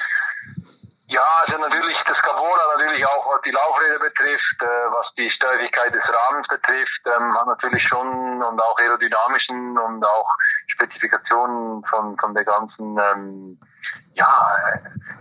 Ja, 1.07 1.21
also 1.45 1.57
natürlich 1.59 1.95
das 2.05 2.21
Carbon, 2.21 2.49
natürlich 2.77 3.05
auch 3.05 3.25
was 3.33 3.41
die 3.41 3.51
Laufräder 3.51 3.99
betrifft, 3.99 4.61
äh, 4.61 4.65
was 4.65 5.13
die 5.17 5.29
Steifigkeit 5.29 5.93
des 5.93 6.01
Rahmens 6.03 6.47
betrifft, 6.47 7.01
ähm, 7.05 7.33
hat 7.35 7.47
natürlich 7.47 7.83
schon 7.83 8.43
und 8.43 8.59
auch 8.59 8.77
aerodynamischen 8.79 9.77
und 9.77 10.05
auch 10.05 10.29
Spezifikationen 10.75 11.83
von, 11.85 12.17
von 12.17 12.33
der 12.33 12.43
ganzen 12.43 12.97
ähm, 12.97 13.59
ja, 14.15 14.27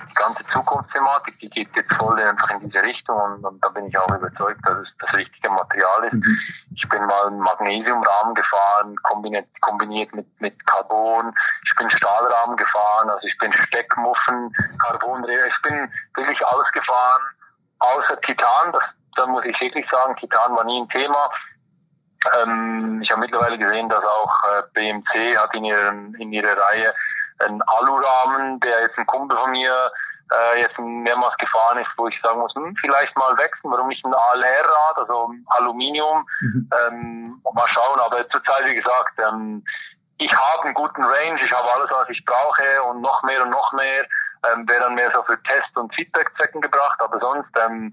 die 0.08 0.14
ganze 0.14 0.44
Zukunftsthematik, 0.44 1.38
die 1.40 1.50
geht 1.50 1.68
jetzt 1.74 1.92
voll 1.94 2.20
einfach 2.20 2.50
in 2.50 2.70
diese 2.70 2.84
Richtung 2.84 3.16
und, 3.20 3.44
und 3.44 3.62
da 3.62 3.68
bin 3.70 3.86
ich 3.86 3.98
auch 3.98 4.08
überzeugt, 4.08 4.60
dass 4.64 4.78
es 4.78 4.88
das 5.00 5.14
richtige 5.14 5.50
Material 5.50 6.04
ist. 6.04 6.14
Mhm. 6.14 6.38
Ich 6.76 6.88
bin 6.88 7.04
mal 7.04 7.26
einen 7.26 7.40
Magnesiumrahmen 7.40 8.34
gefahren, 8.34 8.94
kombiniert, 9.02 9.48
kombiniert 9.60 10.14
mit, 10.14 10.26
mit 10.40 10.66
Carbon. 10.66 11.34
Ich 11.64 11.74
bin 11.76 11.90
Stahlrahmen 11.90 12.56
gefahren, 12.56 13.10
also 13.10 13.26
ich 13.26 13.36
bin 13.38 13.52
Steckmuffen, 13.52 14.52
Carbon, 14.78 15.24
ich 15.28 15.62
bin 15.62 15.92
wirklich 16.14 16.46
alles 16.46 16.70
gefahren, 16.72 17.22
außer 17.80 18.20
Titan. 18.20 18.72
Das, 18.72 18.84
da 19.16 19.26
muss 19.26 19.44
ich 19.44 19.60
wirklich 19.60 19.88
sagen, 19.90 20.14
Titan 20.16 20.54
war 20.54 20.64
nie 20.64 20.80
ein 20.80 20.88
Thema. 20.88 21.30
Ähm, 22.42 23.00
ich 23.02 23.10
habe 23.10 23.20
mittlerweile 23.20 23.58
gesehen, 23.58 23.88
dass 23.88 24.04
auch 24.04 24.34
äh, 24.44 24.62
BMC 24.72 25.38
hat 25.38 25.54
in, 25.54 25.64
ihren, 25.64 26.14
in 26.14 26.32
ihrer 26.32 26.56
Reihe 26.56 26.92
ein 27.40 27.60
Alurahmen, 27.62 28.60
der 28.60 28.80
jetzt 28.82 28.98
ein 28.98 29.06
Kumpel 29.06 29.36
von 29.36 29.50
mir 29.50 29.90
äh, 30.32 30.60
jetzt 30.60 30.78
mehrmals 30.78 31.36
gefahren 31.36 31.78
ist, 31.78 31.90
wo 31.96 32.08
ich 32.08 32.20
sagen 32.22 32.40
muss, 32.40 32.54
hm, 32.54 32.74
vielleicht 32.80 33.16
mal 33.16 33.36
wechseln, 33.36 33.70
warum 33.70 33.88
nicht 33.88 34.04
ein 34.04 34.14
ALR-Rad, 34.14 34.98
also 34.98 35.30
Aluminium, 35.46 36.26
mhm. 36.40 36.70
ähm, 36.88 37.42
mal 37.52 37.68
schauen, 37.68 38.00
aber 38.00 38.28
zurzeit, 38.30 38.66
wie 38.66 38.76
gesagt, 38.76 39.18
ähm, 39.18 39.64
ich 40.18 40.32
habe 40.32 40.64
einen 40.64 40.74
guten 40.74 41.02
Range, 41.02 41.36
ich 41.36 41.52
habe 41.52 41.70
alles, 41.72 41.90
was 41.90 42.08
ich 42.08 42.24
brauche 42.24 42.82
und 42.84 43.00
noch 43.00 43.22
mehr 43.24 43.42
und 43.42 43.50
noch 43.50 43.72
mehr, 43.72 44.04
ähm, 44.52 44.68
wäre 44.68 44.80
dann 44.80 44.94
mehr 44.94 45.10
so 45.12 45.22
für 45.24 45.40
Test- 45.42 45.76
und 45.76 45.94
Feedback-Zwecken 45.94 46.60
gebracht, 46.60 47.00
aber 47.00 47.18
sonst, 47.18 47.50
ähm, 47.64 47.92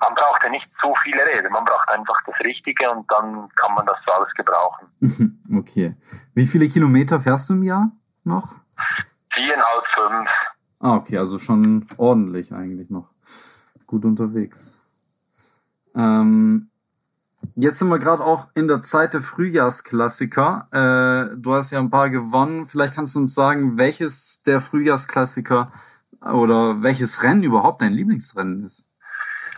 man 0.00 0.14
braucht 0.14 0.42
ja 0.42 0.50
nicht 0.50 0.68
so 0.82 0.94
viele 1.02 1.20
Räder, 1.26 1.50
man 1.50 1.64
braucht 1.64 1.88
einfach 1.90 2.16
das 2.26 2.34
Richtige 2.40 2.90
und 2.90 3.10
dann 3.10 3.48
kann 3.54 3.74
man 3.74 3.86
das 3.86 3.98
für 4.04 4.14
alles 4.14 4.32
gebrauchen. 4.34 4.88
Okay. 5.52 5.96
Wie 6.32 6.46
viele 6.46 6.68
Kilometer 6.68 7.18
fährst 7.18 7.50
du 7.50 7.54
im 7.54 7.64
Jahr 7.64 7.90
noch? 8.22 8.54
Viereinhalb, 9.30 9.84
fünf. 9.94 10.30
Ah, 10.78 10.94
okay, 10.94 11.18
also 11.18 11.40
schon 11.40 11.86
ordentlich 11.96 12.54
eigentlich 12.54 12.88
noch. 12.88 13.10
Gut 13.86 14.04
unterwegs. 14.04 14.80
Ähm, 15.96 16.70
jetzt 17.56 17.80
sind 17.80 17.88
wir 17.88 17.98
gerade 17.98 18.24
auch 18.24 18.48
in 18.54 18.68
der 18.68 18.80
Zeit 18.82 19.12
der 19.12 19.22
Frühjahrsklassiker. 19.22 20.68
Äh, 20.70 21.36
du 21.36 21.52
hast 21.52 21.72
ja 21.72 21.80
ein 21.80 21.90
paar 21.90 22.10
gewonnen. 22.10 22.64
Vielleicht 22.64 22.94
kannst 22.94 23.16
du 23.16 23.18
uns 23.18 23.34
sagen, 23.34 23.76
welches 23.76 24.44
der 24.44 24.60
Frühjahrsklassiker 24.60 25.72
oder 26.20 26.82
welches 26.82 27.24
Rennen 27.24 27.42
überhaupt 27.42 27.82
dein 27.82 27.92
Lieblingsrennen 27.92 28.64
ist. 28.64 28.86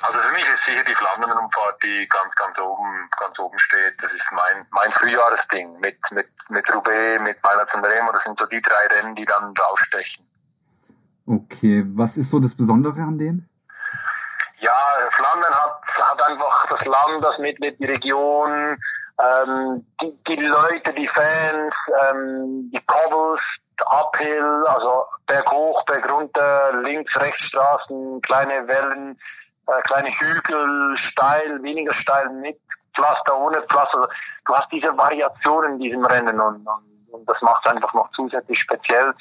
Also 0.02 0.18
für 0.18 0.32
mich 0.32 0.44
ist 0.44 0.58
sicher 0.66 0.84
die 0.84 0.94
Flandern-Umfahrt, 0.94 1.82
die 1.82 2.08
ganz, 2.08 2.34
ganz 2.34 2.58
oben, 2.58 3.08
ganz 3.18 3.38
oben 3.38 3.58
steht. 3.58 3.94
Das 4.02 4.10
ist 4.12 4.32
mein, 4.32 4.66
mein 4.70 4.92
Frühjahresding 4.94 5.78
mit, 5.78 5.96
mit, 6.10 6.28
mit 6.48 6.74
Roubaix, 6.74 7.20
mit 7.20 7.42
Mailand 7.42 7.70
San 7.72 7.84
Remo. 7.84 8.10
Das 8.10 8.22
sind 8.24 8.38
so 8.38 8.46
die 8.46 8.60
drei 8.60 8.96
Rennen, 8.96 9.14
die 9.14 9.24
dann 9.24 9.54
rausstechen. 9.56 10.26
Okay, 11.26 11.84
was 11.94 12.16
ist 12.16 12.30
so 12.30 12.40
das 12.40 12.56
Besondere 12.56 13.00
an 13.00 13.16
denen? 13.16 13.48
Ja, 14.58 14.76
Flandern 15.12 15.54
hat, 15.54 15.80
hat 16.00 16.22
einfach 16.22 16.66
das 16.68 16.84
Land, 16.84 17.22
das 17.22 17.38
Mitglied, 17.38 17.78
die 17.78 17.84
Region, 17.84 18.76
ähm, 19.18 19.86
die, 20.00 20.18
die 20.28 20.36
Leute, 20.36 20.92
die 20.94 21.08
Fans, 21.08 21.74
ähm, 22.10 22.70
die 22.74 22.84
Cobbles, 22.86 23.40
Uphill, 23.86 24.64
also 24.66 25.06
berghoch, 25.26 25.84
bergunter, 25.84 26.72
links, 26.82 27.16
rechts 27.20 27.46
Straßen, 27.46 28.20
kleine 28.22 28.66
Wellen, 28.68 29.18
äh, 29.66 29.80
kleine 29.82 30.08
Hügel, 30.08 30.96
steil, 30.96 31.62
weniger 31.62 31.92
steil 31.92 32.28
mit 32.30 32.58
Pflaster, 32.94 33.36
ohne 33.38 33.62
Pflaster. 33.62 34.08
Du 34.44 34.54
hast 34.54 34.70
diese 34.72 34.96
Variation 34.96 35.64
in 35.64 35.78
diesem 35.78 36.04
Rennen 36.04 36.40
und, 36.40 36.66
und, 36.66 37.08
und 37.10 37.28
das 37.28 37.40
macht 37.42 37.64
es 37.66 37.72
einfach 37.72 37.92
noch 37.94 38.10
zusätzlich 38.12 38.58
speziell. 38.58 39.14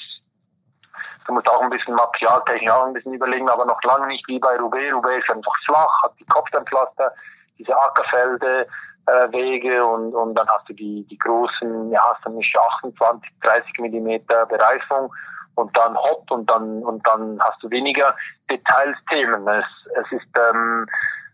Du 1.27 1.33
musst 1.33 1.49
auch 1.49 1.61
ein 1.61 1.69
bisschen 1.69 1.93
Materialtechnik 1.93 2.69
auch 2.71 2.85
ein 2.85 2.93
bisschen 2.93 3.13
überlegen, 3.13 3.47
aber 3.49 3.65
noch 3.65 3.81
lange 3.83 4.07
nicht 4.07 4.27
wie 4.27 4.39
bei 4.39 4.57
Roubaix. 4.57 4.91
Roubaix 4.93 5.23
ist 5.23 5.35
einfach 5.35 5.53
flach, 5.65 6.03
hat 6.03 6.13
die 6.19 6.25
Kopfsteinpflaster, 6.25 7.13
diese 7.57 7.77
Ackerfelde, 7.77 8.67
äh, 9.05 9.31
Wege 9.31 9.85
und, 9.85 10.13
und 10.13 10.35
dann 10.35 10.47
hast 10.49 10.67
du 10.69 10.73
die, 10.73 11.05
die 11.09 11.17
großen, 11.17 11.91
ja, 11.91 12.01
hast 12.03 12.25
du 12.25 12.31
nicht 12.31 12.57
28, 12.57 13.29
30 13.41 13.79
Millimeter 13.79 14.45
Bereifung 14.47 15.13
und 15.55 15.75
dann 15.77 15.95
Hot 15.95 16.29
und 16.31 16.49
dann 16.49 16.83
und 16.83 17.05
dann 17.07 17.39
hast 17.41 17.61
du 17.63 17.69
weniger 17.69 18.15
Detailsthemen. 18.49 19.47
Es, 19.47 19.65
es 19.95 20.11
ist 20.11 20.37
ähm, 20.37 20.85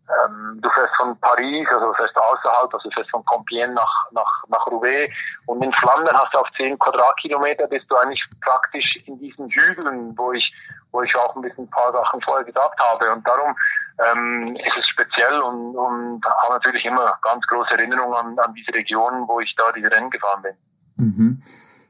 ähm, 0.10 0.60
du 0.62 0.70
fährst 0.70 0.96
von 0.96 1.18
Paris, 1.20 1.68
also 1.70 1.88
du 1.88 1.94
fährst 1.96 2.16
außerhalb, 2.16 2.74
also 2.74 2.90
du 2.90 2.96
fährst 2.96 3.12
von 3.12 3.24
Compiègne 3.26 3.74
nach, 3.74 4.12
nach, 4.12 4.44
nach 4.48 4.66
Roubaix 4.68 5.14
und 5.48 5.62
in 5.62 5.74
Flandern 5.74 6.18
hast 6.18 6.34
du 6.34 6.40
auf 6.40 6.48
10 6.58 6.80
Quadratkilometer 6.80 7.68
bist 7.68 7.86
du 7.90 7.96
eigentlich 7.98 8.26
praktisch 8.42 8.96
in 9.06 9.20
diesen 9.20 9.50
Hügeln, 9.50 10.18
wo 10.18 10.32
ich, 10.32 10.54
wo 10.92 11.02
ich 11.02 11.14
auch 11.16 11.36
ein 11.36 11.42
bisschen 11.42 11.66
ein 11.66 11.70
paar 11.70 11.92
Sachen 11.92 12.22
vorher 12.22 12.46
gesagt 12.46 12.80
habe 12.82 13.12
und 13.12 13.28
darum 13.28 13.54
ähm, 14.00 14.56
ist 14.56 14.78
es 14.78 14.88
speziell 14.88 15.42
und, 15.42 15.76
und 15.76 16.26
habe 16.26 16.54
natürlich 16.54 16.86
immer 16.86 17.18
ganz 17.22 17.46
große 17.48 17.74
Erinnerungen 17.74 18.16
an, 18.16 18.40
an 18.40 18.54
diese 18.54 18.74
Region, 18.74 19.28
wo 19.28 19.42
ich 19.42 19.54
da 19.56 19.72
diese 19.74 19.92
Rennen 19.92 20.10
gefahren 20.10 20.42
bin. 20.42 20.56
Mhm. 20.98 21.42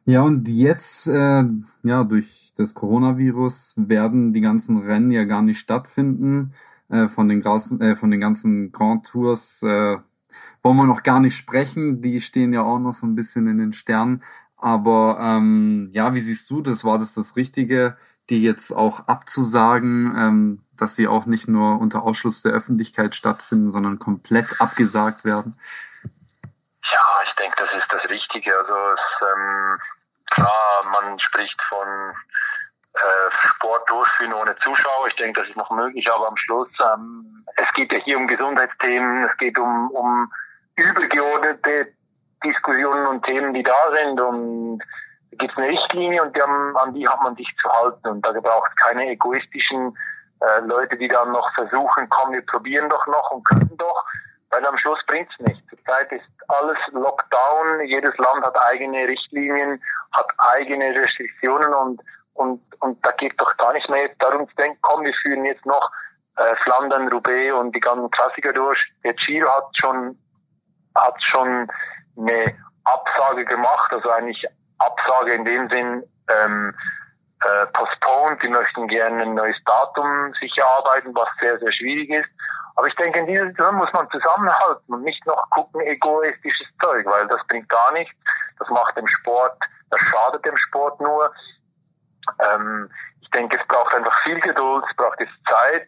Ja, 0.10 0.22
und 0.22 0.48
jetzt, 0.48 1.08
äh, 1.08 1.44
ja, 1.84 2.04
durch 2.06 2.54
das 2.56 2.74
Coronavirus 2.74 3.74
werden 3.76 4.32
die 4.32 4.40
ganzen 4.40 4.78
Rennen 4.78 5.12
ja 5.12 5.26
gar 5.26 5.42
nicht 5.42 5.60
stattfinden. 5.60 6.54
Äh, 6.88 7.10
von, 7.10 7.28
den 7.28 7.42
äh, 7.42 7.96
von 7.98 8.10
den 8.10 8.22
ganzen 8.22 8.72
Grand 8.72 9.06
Tours 9.06 9.64
äh, 9.64 9.98
wollen 10.64 10.78
wir 10.78 10.86
noch 10.86 11.04
gar 11.04 11.20
nicht 11.20 11.36
sprechen. 11.36 12.00
Die 12.00 12.22
stehen 12.22 12.54
ja 12.54 12.62
auch 12.62 12.80
noch 12.80 12.94
so 12.94 13.06
ein 13.06 13.16
bisschen 13.16 13.48
in 13.48 13.58
den 13.58 13.74
Sternen. 13.74 14.24
Aber 14.56 15.18
ähm, 15.20 15.90
ja, 15.92 16.16
wie 16.16 16.22
siehst 16.22 16.50
du 16.52 16.62
das? 16.62 16.86
War 16.86 17.00
das 17.00 17.14
das 17.14 17.36
Richtige, 17.36 17.98
die 18.30 18.42
jetzt 18.42 18.72
auch 18.72 19.10
abzusagen, 19.10 20.16
ähm, 20.18 20.62
dass 20.78 20.96
sie 20.96 21.10
auch 21.10 21.26
nicht 21.26 21.50
nur 21.50 21.82
unter 21.82 22.04
Ausschluss 22.04 22.44
der 22.44 22.54
Öffentlichkeit 22.54 23.14
stattfinden, 23.14 23.72
sondern 23.72 24.00
komplett 24.00 24.62
abgesagt 24.62 25.26
werden? 25.26 25.56
Ja, 26.94 27.06
ich 27.26 27.34
denke, 27.34 27.58
das 27.58 27.74
ist 27.78 27.92
das 27.92 28.10
Richtige. 28.10 28.58
Also 28.58 28.74
es, 28.96 29.28
ähm, 29.36 29.80
Klar, 30.32 30.84
man 30.92 31.20
spricht 31.20 31.62
von 31.70 31.88
äh, 32.94 33.32
Sport 33.40 33.90
durchführen 33.90 34.34
ohne 34.34 34.56
Zuschauer. 34.58 35.08
Ich 35.08 35.16
denke, 35.16 35.42
das 35.42 35.50
ist 35.50 35.58
noch 35.58 35.70
möglich, 35.72 36.12
aber 36.12 36.28
am 36.28 36.38
Schluss, 36.38 36.70
ähm, 36.94 37.46
es 37.56 37.72
geht 37.74 37.94
ja 37.94 38.00
hier 38.00 38.18
um 38.18 38.28
Gesundheitsthemen, 38.28 39.24
es 39.24 39.38
geht 39.38 39.58
um, 39.60 39.90
um 39.92 40.32
übergeordnete 40.76 41.94
Diskussionen 42.44 43.08
und 43.08 43.26
Themen, 43.26 43.54
die 43.54 43.64
da 43.64 43.92
sind. 43.94 44.20
Und 44.20 44.80
da 45.32 45.38
gibt 45.38 45.52
es 45.52 45.58
eine 45.58 45.68
Richtlinie 45.68 46.24
und 46.24 46.36
die 46.36 46.42
haben, 46.42 46.78
an 46.78 46.94
die 46.94 47.08
hat 47.08 47.22
man 47.22 47.36
sich 47.36 47.48
zu 47.62 47.70
halten. 47.70 48.08
Und 48.08 48.26
da 48.26 48.32
gebraucht 48.32 48.70
es 48.70 48.84
keine 48.84 49.08
egoistischen 49.10 49.98
äh, 50.42 50.60
Leute, 50.62 50.98
die 50.98 51.08
dann 51.08 51.32
noch 51.32 51.54
versuchen, 51.56 52.08
komm, 52.10 52.34
wir 52.34 52.46
probieren 52.46 52.90
doch 52.90 53.06
noch 53.08 53.32
und 53.32 53.44
können 53.46 53.78
doch, 53.78 54.06
weil 54.50 54.66
am 54.66 54.78
Schluss 54.78 55.00
bringt's 55.08 55.34
nicht. 55.40 55.64
Zurzeit 55.70 56.12
ist 56.12 56.26
alles 56.48 56.78
Lockdown, 56.92 57.82
jedes 57.86 58.16
Land 58.18 58.44
hat 58.46 58.58
eigene 58.70 59.08
Richtlinien, 59.08 59.82
hat 60.14 60.28
eigene 60.56 60.96
Restriktionen 60.96 61.74
und, 61.74 62.02
und, 62.34 62.62
und 62.82 63.06
da 63.06 63.12
geht 63.12 63.40
doch 63.40 63.56
gar 63.58 63.74
nicht 63.74 63.90
mehr 63.90 64.10
darum 64.20 64.48
zu 64.48 64.56
denken, 64.56 64.78
komm, 64.82 65.04
wir 65.04 65.14
führen 65.14 65.46
jetzt 65.46 65.66
noch 65.66 65.92
äh, 66.38 66.56
Flandern, 66.58 67.10
Roubaix 67.10 67.54
und 67.54 67.76
die 67.76 67.80
ganzen 67.80 68.10
Klassiker 68.12 68.54
durch. 68.54 68.86
Der 69.04 69.14
Giro 69.14 69.50
hat 69.50 69.70
schon, 69.80 70.18
hat 70.96 71.22
schon 71.24 71.68
eine 72.18 72.56
Absage 72.84 73.44
gemacht, 73.46 73.92
also 73.92 74.10
eigentlich 74.12 74.46
Absage 74.78 75.34
in 75.34 75.46
dem 75.46 75.70
Sinn, 75.70 76.04
ähm, 76.30 76.74
äh, 77.42 77.68
postponed, 77.68 78.42
die 78.42 78.50
möchten 78.50 78.88
gerne 78.88 79.24
ein 79.24 79.34
neues 79.36 79.58
Datum 79.66 80.34
sich 80.40 80.58
erarbeiten, 80.58 81.14
was 81.16 81.28
sehr, 81.40 81.60
sehr 81.60 81.72
schwierig 81.72 82.10
ist. 82.10 82.30
Aber 82.78 82.88
ich 82.88 82.96
denke, 82.96 83.20
in 83.20 83.26
dieser 83.26 83.48
Situation 83.48 83.76
muss 83.76 83.92
man 83.92 84.10
zusammenhalten 84.12 84.94
und 84.94 85.02
nicht 85.02 85.26
noch 85.26 85.50
gucken, 85.50 85.82
egoistisches 85.82 86.68
Zeug, 86.80 87.06
weil 87.08 87.28
das 87.28 87.46
bringt 87.48 87.68
gar 87.70 87.92
nichts. 87.94 88.16
Das 88.60 88.70
macht 88.70 88.96
dem 88.96 89.08
Sport, 89.08 89.58
das 89.90 90.00
schadet 90.02 90.46
dem 90.46 90.56
Sport 90.58 91.02
nur. 91.02 91.34
Ähm, 92.48 92.90
ich 93.20 93.30
denke, 93.32 93.58
es 93.60 93.68
braucht 93.68 93.96
einfach 93.96 94.16
viel 94.22 94.40
Geduld, 94.40 94.86
es 94.88 94.96
braucht 94.96 95.20
jetzt 95.20 95.34
Zeit 95.50 95.88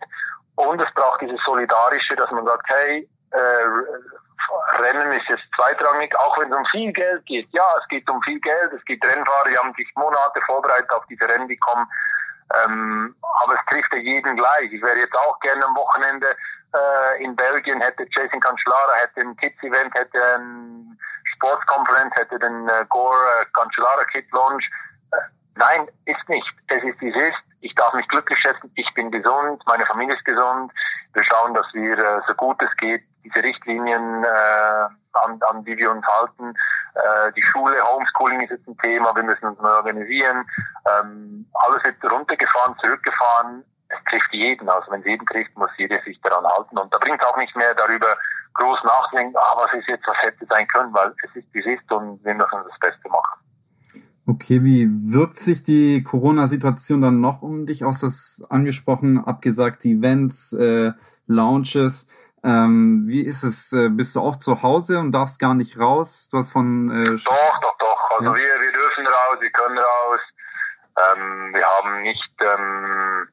und 0.55 0.81
es 0.81 0.91
braucht 0.95 1.21
dieses 1.21 1.39
Solidarische, 1.43 2.15
dass 2.15 2.31
man 2.31 2.45
sagt, 2.45 2.67
hey, 2.69 3.07
äh, 3.31 4.79
Rennen 4.81 5.11
ist 5.11 5.29
jetzt 5.29 5.43
zweitrangig, 5.55 6.17
auch 6.17 6.39
wenn 6.39 6.51
es 6.51 6.57
um 6.57 6.65
viel 6.65 6.91
Geld 6.91 7.23
geht. 7.27 7.47
Ja, 7.51 7.65
es 7.79 7.87
geht 7.89 8.09
um 8.09 8.19
viel 8.23 8.39
Geld, 8.39 8.73
es 8.73 8.83
gibt 8.85 9.05
Rennfahrer, 9.05 9.47
die 9.47 9.57
haben 9.57 9.73
sich 9.77 9.87
Monate 9.95 10.41
vorbereitet 10.47 10.89
auf 10.91 11.05
diese 11.07 11.29
Rennen, 11.29 11.47
die 11.47 11.57
kommen. 11.57 11.85
Ähm, 12.57 13.15
aber 13.41 13.53
es 13.53 13.65
trifft 13.69 13.93
ja 13.93 13.99
jeden 13.99 14.35
gleich. 14.35 14.71
Ich 14.71 14.81
wäre 14.81 14.97
jetzt 14.97 15.15
auch 15.15 15.39
gerne 15.39 15.65
am 15.65 15.75
Wochenende 15.75 16.35
äh, 16.73 17.23
in 17.23 17.35
Belgien, 17.35 17.81
hätte 17.81 18.05
Jason 18.09 18.39
Cancellara, 18.39 18.93
hätte 19.01 19.21
ein 19.21 19.35
Kids-Event, 19.37 19.93
hätte 19.93 20.19
ein 20.37 20.99
Sportskonferenz, 21.35 22.13
hätte 22.15 22.39
den 22.39 22.67
äh, 22.67 22.85
Gore 22.89 23.15
äh, 23.41 23.45
Cancellara 23.53 24.03
Kid 24.05 24.25
Launch. 24.31 24.69
Äh, 25.11 25.17
nein, 25.55 25.87
ist 26.05 26.27
nicht. 26.27 26.47
Es 26.67 26.83
ist, 26.83 26.99
wie 27.01 27.09
es 27.09 27.29
ist. 27.29 27.37
Ich 27.61 27.75
darf 27.75 27.93
mich 27.93 28.07
glücklich 28.07 28.39
schätzen. 28.39 28.71
Ich 28.75 28.91
bin 28.93 29.11
gesund, 29.11 29.61
meine 29.65 29.85
Familie 29.85 30.15
ist 30.15 30.25
gesund. 30.25 30.71
Wir 31.13 31.23
schauen, 31.23 31.53
dass 31.53 31.65
wir 31.73 31.97
äh, 31.97 32.21
so 32.27 32.33
gut 32.35 32.61
es 32.61 32.75
geht 32.77 33.03
diese 33.23 33.43
Richtlinien, 33.43 34.23
äh, 34.23 34.87
an, 35.13 35.39
an 35.41 35.63
die 35.65 35.77
wir 35.77 35.91
uns 35.91 36.05
halten. 36.05 36.53
Äh, 36.95 37.31
die 37.35 37.41
Schule, 37.41 37.75
Homeschooling 37.81 38.41
ist 38.41 38.51
jetzt 38.51 38.67
ein 38.67 38.77
Thema, 38.77 39.15
wir 39.15 39.23
müssen 39.23 39.45
uns 39.45 39.59
neu 39.59 39.69
organisieren. 39.69 40.45
Ähm, 40.87 41.45
alles 41.53 41.83
wird 41.83 42.11
runtergefahren, 42.11 42.75
zurückgefahren. 42.81 43.63
Es 43.89 43.97
trifft 44.09 44.33
jeden. 44.33 44.69
Also 44.69 44.91
wenn 44.91 45.01
es 45.01 45.07
jeden 45.07 45.25
trifft, 45.25 45.55
muss 45.57 45.71
jeder 45.77 46.01
sich 46.03 46.19
daran 46.21 46.45
halten. 46.45 46.77
Und 46.77 46.93
da 46.93 46.97
bringt 46.99 47.21
es 47.21 47.27
auch 47.27 47.37
nicht 47.37 47.55
mehr 47.55 47.73
darüber 47.73 48.15
groß 48.53 48.83
nachdenken, 48.83 49.35
ah, 49.37 49.55
was 49.57 49.73
ist 49.73 49.87
jetzt, 49.87 50.07
was 50.07 50.17
hätte 50.21 50.45
sein 50.49 50.67
können, 50.67 50.93
weil 50.93 51.13
es 51.23 51.35
ist, 51.35 51.47
wie 51.53 51.59
es 51.59 51.65
ist 51.65 51.91
und 51.91 52.23
wir 52.23 52.33
müssen 52.33 52.59
das 52.67 52.79
Beste 52.79 53.09
machen. 53.09 53.39
Okay, 54.25 54.63
wie 54.63 54.87
wirkt 55.11 55.39
sich 55.39 55.63
die 55.63 56.03
Corona-Situation 56.03 57.01
dann 57.01 57.19
noch 57.19 57.41
um 57.41 57.65
dich 57.65 57.83
aus? 57.83 58.01
Das 58.01 58.45
angesprochen, 58.49 59.23
abgesagte 59.25 59.87
Events, 59.87 60.53
äh, 60.53 60.91
Launches. 61.25 62.07
Ähm, 62.43 63.03
wie 63.07 63.25
ist 63.25 63.43
es? 63.43 63.73
Äh, 63.73 63.89
bist 63.89 64.15
du 64.15 64.21
auch 64.21 64.35
zu 64.35 64.63
Hause 64.63 64.99
und 64.99 65.11
darfst 65.11 65.39
gar 65.39 65.53
nicht 65.53 65.77
raus? 65.77 66.29
Du 66.31 66.37
hast 66.37 66.51
von 66.51 66.89
äh, 66.89 67.09
doch, 67.09 67.59
doch, 67.61 67.77
doch. 67.77 68.11
Also 68.11 68.25
ja. 68.25 68.35
wir, 68.35 68.61
wir 68.61 68.71
dürfen 68.71 69.07
raus, 69.07 69.37
wir 69.39 69.51
können 69.51 69.77
raus. 69.77 70.19
Ähm, 70.97 71.53
wir 71.53 71.65
haben 71.65 72.01
nicht, 72.01 72.33
ähm, 72.41 73.27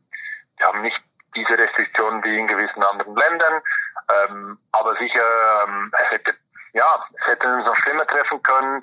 wir 0.57 0.67
haben 0.67 0.83
nicht 0.83 1.01
diese 1.35 1.59
Restriktionen 1.59 2.25
wie 2.25 2.39
in 2.39 2.47
gewissen 2.47 2.83
anderen 2.83 3.17
Ländern. 3.17 3.63
Ähm, 4.09 4.59
aber 4.73 4.97
sicher, 4.97 5.23
ähm, 5.67 5.93
es 6.03 6.11
hätte, 6.11 6.35
ja, 6.73 7.05
es 7.21 7.27
hätte 7.27 7.53
uns 7.55 7.67
noch 7.67 7.77
schlimmer 7.77 8.07
treffen 8.07 8.43
können. 8.43 8.83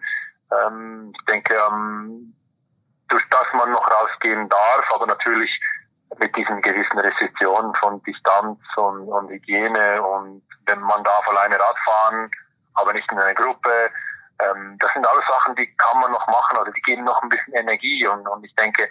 Ähm, 0.52 1.14
ich 1.16 1.26
denke, 1.26 1.56
ähm, 1.56 2.34
durch 3.10 3.24
das 3.30 3.46
man 3.54 3.72
noch 3.72 3.90
rausgehen 3.90 4.50
darf, 4.50 4.92
aber 4.94 5.08
natürlich 5.08 5.60
mit 6.20 6.36
diesen 6.36 6.62
gewissen 6.62 7.00
Restriktionen 7.00 7.74
von 7.76 8.02
Distanz 8.04 8.60
und, 8.76 9.08
und 9.08 9.30
Hygiene 9.30 10.02
und 10.02 10.42
wenn 10.66 10.80
man 10.80 11.04
darf 11.04 11.28
alleine 11.28 11.60
Radfahren, 11.60 12.32
aber 12.76 12.94
nicht 12.94 13.12
in 13.12 13.20
einer 13.20 13.34
Gruppe. 13.34 13.90
Ähm, 14.40 14.78
das 14.80 14.92
sind 14.94 15.08
alles 15.08 15.26
Sachen, 15.28 15.56
die 15.56 15.68
kann 15.78 16.00
man 16.00 16.12
noch 16.12 16.28
machen, 16.28 16.58
also 16.58 16.72
die 16.72 16.82
geben 16.82 17.04
noch 17.04 17.22
ein 17.22 17.30
bisschen 17.30 17.54
Energie 17.54 18.08
und, 18.08 18.28
und 18.28 18.44
ich 18.44 18.56
denke, 18.56 18.88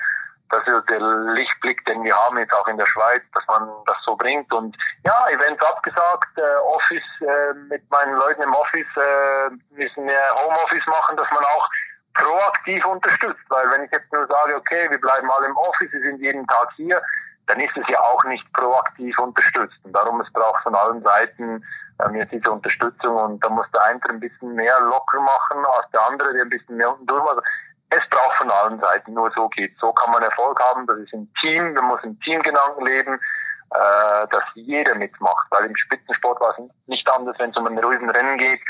das 0.52 0.66
ist 0.66 0.90
der 0.90 1.00
Lichtblick, 1.00 1.84
den 1.86 2.04
wir 2.04 2.14
haben 2.14 2.36
jetzt 2.36 2.52
auch 2.52 2.68
in 2.68 2.76
der 2.76 2.86
Schweiz, 2.86 3.22
dass 3.32 3.44
man 3.48 3.70
das 3.86 3.96
so 4.04 4.14
bringt. 4.14 4.52
Und 4.52 4.76
ja, 5.06 5.26
Events 5.30 5.64
abgesagt, 5.64 6.28
äh, 6.36 6.56
Office 6.66 7.02
äh, 7.22 7.54
mit 7.70 7.90
meinen 7.90 8.14
Leuten 8.16 8.42
im 8.42 8.52
Office 8.52 8.86
äh, 8.96 9.48
müssen 9.70 10.06
wir 10.06 10.20
Homeoffice 10.36 10.86
machen, 10.86 11.16
dass 11.16 11.30
man 11.30 11.42
auch 11.42 11.68
proaktiv 12.14 12.84
unterstützt. 12.84 13.44
Weil 13.48 13.70
wenn 13.70 13.84
ich 13.84 13.92
jetzt 13.92 14.12
nur 14.12 14.26
sage, 14.26 14.56
okay, 14.56 14.90
wir 14.90 15.00
bleiben 15.00 15.30
alle 15.30 15.46
im 15.46 15.56
Office, 15.56 15.92
wir 15.92 16.02
sind 16.02 16.20
jeden 16.20 16.46
Tag 16.46 16.68
hier, 16.76 17.00
dann 17.46 17.60
ist 17.60 17.76
es 17.76 17.88
ja 17.88 18.00
auch 18.00 18.22
nicht 18.24 18.50
proaktiv 18.52 19.18
unterstützt. 19.18 19.78
Und 19.82 19.92
darum 19.92 20.20
es 20.20 20.32
braucht 20.32 20.62
von 20.62 20.74
allen 20.74 21.02
Seiten 21.02 21.64
ähm, 22.04 22.14
jetzt 22.14 22.32
diese 22.32 22.50
Unterstützung 22.50 23.16
und 23.16 23.44
da 23.44 23.48
muss 23.48 23.66
der 23.72 23.82
eine 23.84 24.00
ein 24.08 24.20
bisschen 24.20 24.54
mehr 24.54 24.78
locker 24.80 25.20
machen 25.20 25.64
als 25.76 25.90
der 25.92 26.06
andere, 26.06 26.32
der 26.32 26.42
ein 26.42 26.50
bisschen 26.50 26.76
mehr 26.76 26.90
unten 26.90 27.06
durch. 27.06 27.28
Also 27.28 27.42
es 27.90 28.00
braucht 28.08 28.36
von 28.38 28.50
allen 28.50 28.80
Seiten, 28.80 29.12
nur 29.12 29.30
so 29.34 29.48
geht 29.50 29.76
So 29.78 29.92
kann 29.92 30.12
man 30.12 30.22
Erfolg 30.22 30.58
haben, 30.60 30.86
das 30.86 30.98
ist 30.98 31.12
ein 31.12 31.30
Team, 31.40 31.74
man 31.74 31.86
muss 31.86 32.02
im 32.02 32.18
Teamgedanken 32.20 32.86
leben, 32.86 33.14
äh, 33.14 34.26
dass 34.30 34.44
jeder 34.54 34.94
mitmacht. 34.94 35.46
Weil 35.50 35.66
im 35.66 35.76
Spitzensport 35.76 36.40
war 36.40 36.56
es 36.58 36.64
nicht 36.86 37.08
anders, 37.10 37.36
wenn 37.38 37.50
es 37.50 37.56
um 37.56 37.66
ein 37.66 37.78
ruhigen 37.78 38.08
Rennen 38.10 38.38
geht, 38.38 38.60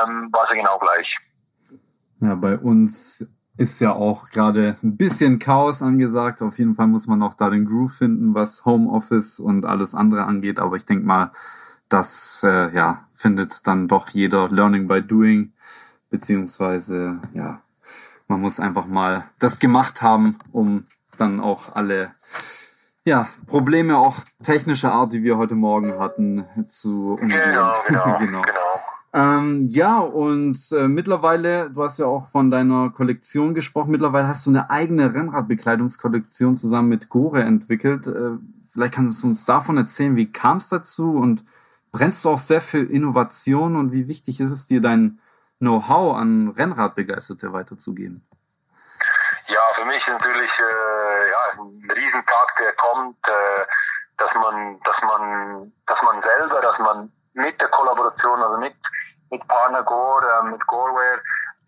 ähm, 0.00 0.28
war 0.32 0.44
es 0.44 0.50
ja 0.50 0.56
genau 0.56 0.78
gleich. 0.78 1.16
Ja, 2.20 2.34
bei 2.34 2.58
uns 2.58 3.24
ist 3.56 3.80
ja 3.80 3.92
auch 3.92 4.30
gerade 4.30 4.76
ein 4.82 4.96
bisschen 4.96 5.38
Chaos 5.38 5.82
angesagt. 5.82 6.42
Auf 6.42 6.58
jeden 6.58 6.74
Fall 6.74 6.86
muss 6.86 7.06
man 7.06 7.22
auch 7.22 7.34
da 7.34 7.50
den 7.50 7.66
Groove 7.66 7.92
finden, 7.92 8.34
was 8.34 8.64
Homeoffice 8.64 9.40
und 9.40 9.66
alles 9.66 9.94
andere 9.94 10.24
angeht. 10.24 10.58
Aber 10.58 10.76
ich 10.76 10.86
denke 10.86 11.06
mal, 11.06 11.32
das 11.88 12.42
äh, 12.44 12.74
ja, 12.74 13.06
findet 13.12 13.66
dann 13.66 13.88
doch 13.88 14.08
jeder 14.08 14.48
Learning 14.48 14.88
by 14.88 15.02
Doing, 15.02 15.52
beziehungsweise 16.08 17.20
ja, 17.34 17.60
man 18.28 18.40
muss 18.40 18.60
einfach 18.60 18.86
mal 18.86 19.24
das 19.38 19.58
gemacht 19.58 20.00
haben, 20.00 20.38
um 20.52 20.86
dann 21.18 21.40
auch 21.40 21.74
alle 21.74 22.12
ja, 23.04 23.28
Probleme 23.46 23.98
auch 23.98 24.18
technischer 24.42 24.92
Art, 24.92 25.12
die 25.12 25.22
wir 25.22 25.36
heute 25.36 25.54
Morgen 25.54 25.98
hatten, 25.98 26.46
zu 26.68 27.18
umgehen. 27.20 27.30
Genau, 27.44 27.74
genau, 27.86 28.18
genau. 28.18 28.42
genau. 28.42 28.89
Ähm, 29.12 29.66
ja, 29.68 29.98
und 29.98 30.56
äh, 30.72 30.86
mittlerweile, 30.86 31.70
du 31.70 31.82
hast 31.82 31.98
ja 31.98 32.06
auch 32.06 32.28
von 32.28 32.50
deiner 32.50 32.90
Kollektion 32.90 33.54
gesprochen, 33.54 33.90
mittlerweile 33.90 34.28
hast 34.28 34.46
du 34.46 34.50
eine 34.50 34.70
eigene 34.70 35.12
Rennradbekleidungskollektion 35.12 36.56
zusammen 36.56 36.88
mit 36.88 37.08
Gore 37.08 37.42
entwickelt. 37.42 38.06
Äh, 38.06 38.38
vielleicht 38.72 38.94
kannst 38.94 39.22
du 39.22 39.26
uns 39.26 39.44
davon 39.44 39.76
erzählen, 39.76 40.14
wie 40.14 40.30
kam 40.30 40.58
es 40.58 40.68
dazu 40.68 41.16
und 41.16 41.44
brennst 41.90 42.24
du 42.24 42.30
auch 42.30 42.38
sehr 42.38 42.60
für 42.60 42.78
Innovation 42.78 43.74
und 43.74 43.90
wie 43.90 44.06
wichtig 44.06 44.38
ist 44.38 44.52
es 44.52 44.68
dir, 44.68 44.80
dein 44.80 45.18
Know-how 45.58 46.16
an 46.16 46.48
Rennradbegeisterte 46.56 47.52
weiterzugeben? 47.52 48.24
Ja, 49.48 49.60
für 49.74 49.84
mich 49.86 50.06
natürlich 50.06 50.50
äh, 50.60 51.30
ja, 51.30 51.62
ein 51.62 51.90
Riesentag, 51.90 52.56
der 52.60 52.72
kommt, 52.74 53.18
äh, 53.26 53.66
dass 54.18 54.34
man, 54.34 54.78
dass 54.84 54.96
man, 55.02 55.72
dass 55.86 55.98
man 56.02 56.22
selber, 56.22 56.60
dass 56.60 56.78
man 56.78 57.12
mit 57.34 57.60
der 57.60 57.69
mit 59.70 59.84
Partner 59.84 59.84
Gore, 59.84 60.26
äh, 60.26 60.50
mit 60.50 60.66
Goreware 60.66 61.20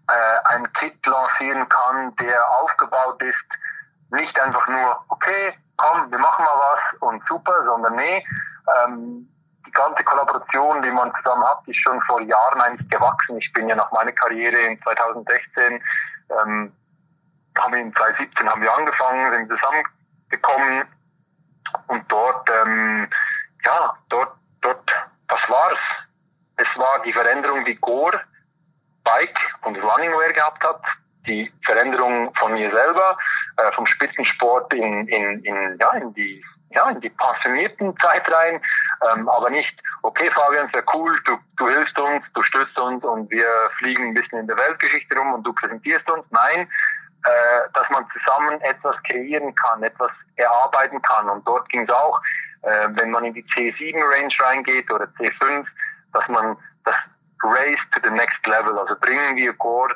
äh, 0.08 0.54
ein 0.54 0.72
Kit 0.74 1.06
lancieren 1.06 1.68
kann, 1.68 2.14
der 2.16 2.48
aufgebaut 2.60 3.22
ist, 3.22 3.36
nicht 4.10 4.38
einfach 4.40 4.66
nur, 4.68 5.00
okay, 5.08 5.56
komm, 5.76 6.10
wir 6.10 6.18
machen 6.18 6.44
mal 6.44 6.60
was 6.60 7.00
und 7.00 7.22
super, 7.28 7.64
sondern 7.64 7.96
nee, 7.96 8.24
ähm, 8.84 9.28
die 9.66 9.70
ganze 9.72 10.04
Kollaboration, 10.04 10.82
die 10.82 10.90
man 10.90 11.12
zusammen 11.16 11.44
hat, 11.44 11.60
ist 11.66 11.80
schon 11.80 12.00
vor 12.02 12.20
Jahren 12.20 12.60
eigentlich 12.60 12.88
gewachsen. 12.90 13.38
Ich 13.38 13.52
bin 13.52 13.68
ja 13.68 13.76
nach 13.76 13.90
meiner 13.92 14.12
Karriere 14.12 14.58
in 14.58 14.80
2016, 14.82 15.82
ähm, 16.30 16.72
haben 17.58 17.72
wir 17.72 17.80
in 17.80 17.94
2017 17.94 18.48
haben 18.48 18.62
wir 18.62 18.74
angefangen, 18.74 19.32
sind 19.32 19.50
zusammengekommen 19.50 20.84
und 21.86 22.10
dort, 22.10 22.50
ähm, 22.50 23.08
ja, 23.64 23.94
dort, 24.08 24.34
dort, 24.60 24.90
das 25.28 25.40
war's 25.48 25.78
es 26.56 26.78
war 26.78 27.02
die 27.04 27.12
Veränderung, 27.12 27.64
die 27.64 27.76
Gore 27.76 28.20
Bike 29.04 29.40
und 29.62 29.76
Runningwear 29.76 30.32
gehabt 30.32 30.62
hat, 30.62 30.80
die 31.26 31.52
Veränderung 31.64 32.32
von 32.36 32.52
mir 32.52 32.70
selber, 32.70 33.16
äh, 33.56 33.72
vom 33.72 33.86
In, 34.72 35.08
in, 35.08 35.44
in, 35.44 35.78
ja, 35.80 35.92
in 35.92 36.12
die 36.14 36.42
ja, 36.74 36.88
in 36.88 37.00
die 37.00 37.10
passionierten 37.10 37.94
Zeit 37.98 38.26
rein, 38.32 38.60
ähm, 39.12 39.28
aber 39.28 39.50
nicht, 39.50 39.74
okay 40.02 40.30
Fabian, 40.32 40.70
sehr 40.72 40.84
cool, 40.94 41.14
du, 41.26 41.36
du 41.58 41.68
hilfst 41.68 41.98
uns, 41.98 42.24
du 42.34 42.42
stützt 42.42 42.78
uns 42.78 43.04
und 43.04 43.30
wir 43.30 43.46
fliegen 43.78 44.08
ein 44.08 44.14
bisschen 44.14 44.38
in 44.38 44.46
der 44.46 44.56
Weltgeschichte 44.56 45.16
rum 45.16 45.34
und 45.34 45.46
du 45.46 45.52
präsentierst 45.52 46.10
uns. 46.10 46.24
Nein, 46.30 46.68
äh, 47.24 47.70
dass 47.74 47.88
man 47.90 48.04
zusammen 48.12 48.60
etwas 48.62 48.96
kreieren 49.08 49.54
kann, 49.54 49.82
etwas 49.82 50.10
erarbeiten 50.36 51.00
kann. 51.02 51.28
Und 51.28 51.46
dort 51.46 51.68
ging 51.68 51.82
es 51.82 51.90
auch, 51.90 52.20
äh, 52.62 52.88
wenn 52.92 53.10
man 53.10 53.24
in 53.24 53.34
die 53.34 53.44
C7 53.44 53.94
Range 53.94 54.34
reingeht 54.40 54.90
oder 54.90 55.04
C5, 55.18 55.64
dass 56.12 56.26
man 56.28 56.56
das 56.84 56.96
Race 57.44 57.78
to 57.92 58.00
the 58.02 58.10
Next 58.10 58.44
Level, 58.46 58.78
also 58.78 58.96
bringen 59.00 59.36
wir 59.36 59.52
Gore 59.54 59.94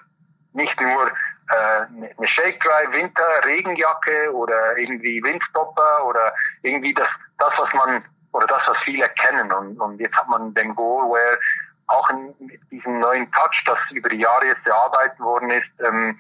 nicht 0.53 0.81
nur 0.81 1.11
eine 1.49 2.27
Shake 2.27 2.61
Dry 2.61 2.93
Winter 2.93 3.45
Regenjacke 3.45 4.33
oder 4.35 4.77
irgendwie 4.77 5.23
Windstopper 5.23 6.05
oder 6.07 6.35
irgendwie 6.63 6.95
das, 6.95 7.09
das 7.39 7.53
was 7.57 7.73
man 7.75 8.05
oder 8.33 8.47
das, 8.47 8.63
was 8.67 8.79
viele 8.85 9.09
kennen. 9.11 9.51
Und, 9.53 9.81
und 9.81 10.01
jetzt 10.01 10.17
hat 10.17 10.29
man 10.29 10.53
den 10.55 10.75
Gore 10.75 11.09
Wear 11.09 11.39
auch 11.89 12.11
in, 12.11 12.35
mit 12.41 12.61
diesem 12.71 12.99
neuen 12.99 13.31
Touch, 13.33 13.63
das 13.65 13.79
über 13.93 14.09
die 14.09 14.19
Jahre 14.19 14.47
jetzt 14.47 14.67
erarbeitet 14.67 15.19
worden 15.21 15.51
ist, 15.51 15.69
ähm, 15.87 16.19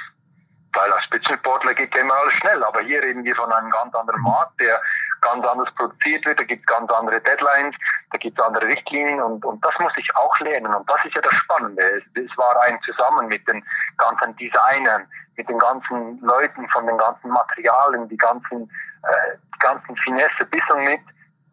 weil 0.72 0.92
als 0.92 1.04
Spitzensportler 1.04 1.74
geht 1.74 1.94
ja 1.94 2.02
immer 2.02 2.14
alles 2.14 2.34
schnell, 2.34 2.62
aber 2.64 2.80
hier 2.82 3.02
reden 3.02 3.24
wir 3.24 3.34
von 3.36 3.52
einem 3.52 3.70
ganz 3.70 3.94
anderen 3.94 4.20
Markt, 4.22 4.60
der 4.60 4.80
ganz 5.20 5.46
anders 5.46 5.68
produziert 5.74 6.24
wird, 6.24 6.40
da 6.40 6.44
gibt 6.44 6.62
es 6.62 6.74
ganz 6.74 6.90
andere 6.92 7.20
Deadlines, 7.20 7.74
da 8.10 8.18
gibt 8.18 8.38
es 8.38 8.44
andere 8.44 8.66
Richtlinien 8.66 9.20
und, 9.20 9.44
und 9.44 9.64
das 9.64 9.74
muss 9.78 9.92
ich 9.96 10.08
auch 10.16 10.38
lernen 10.40 10.74
und 10.74 10.88
das 10.88 11.04
ist 11.04 11.14
ja 11.14 11.20
das 11.20 11.34
Spannende. 11.34 11.82
Es, 11.82 12.04
es 12.14 12.38
war 12.38 12.60
ein 12.62 12.78
Zusammen 12.82 13.26
mit 13.28 13.46
den 13.48 13.62
ganzen 13.98 14.34
Designern, 14.36 15.06
mit 15.36 15.48
den 15.48 15.58
ganzen 15.58 16.20
Leuten 16.20 16.68
von 16.70 16.86
den 16.86 16.96
ganzen 16.96 17.30
Materialien, 17.30 18.08
die 18.08 18.16
ganzen, 18.16 18.62
äh, 19.02 19.36
die 19.54 19.58
ganzen 19.58 19.96
Finesse 19.96 20.44
bis 20.50 20.62
und 20.70 20.84
mit 20.84 21.00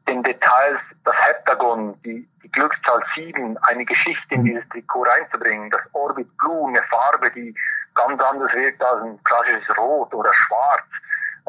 den 0.07 0.23
Details, 0.23 0.79
das 1.03 1.15
Heptagon, 1.27 2.01
die, 2.03 2.27
die 2.43 2.51
Glückszahl 2.51 3.03
7, 3.15 3.57
eine 3.63 3.85
Geschichte 3.85 4.35
in 4.35 4.41
mhm. 4.41 4.45
dieses 4.45 4.69
Trikot 4.69 5.03
reinzubringen, 5.03 5.69
das 5.69 5.81
Orbit 5.93 6.29
Blue, 6.37 6.69
eine 6.69 6.81
Farbe, 6.83 7.29
die 7.31 7.53
ganz 7.97 8.21
anders 8.23 8.53
wirkt 8.53 8.81
als 8.81 9.03
ein 9.03 9.23
klassisches 9.23 9.77
Rot 9.77 10.13
oder 10.13 10.33
Schwarz. 10.33 10.83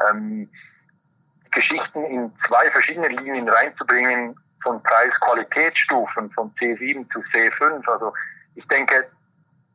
Ähm, 0.09 0.49
Geschichten 1.51 2.03
in 2.05 2.31
zwei 2.47 2.69
verschiedene 2.71 3.07
Linien 3.07 3.49
reinzubringen, 3.49 4.35
von 4.61 4.81
Preis-Qualitätsstufen, 4.83 6.31
von 6.31 6.53
C7 6.55 7.09
zu 7.11 7.19
C5. 7.19 7.89
Also 7.89 8.13
ich 8.55 8.67
denke, 8.67 9.09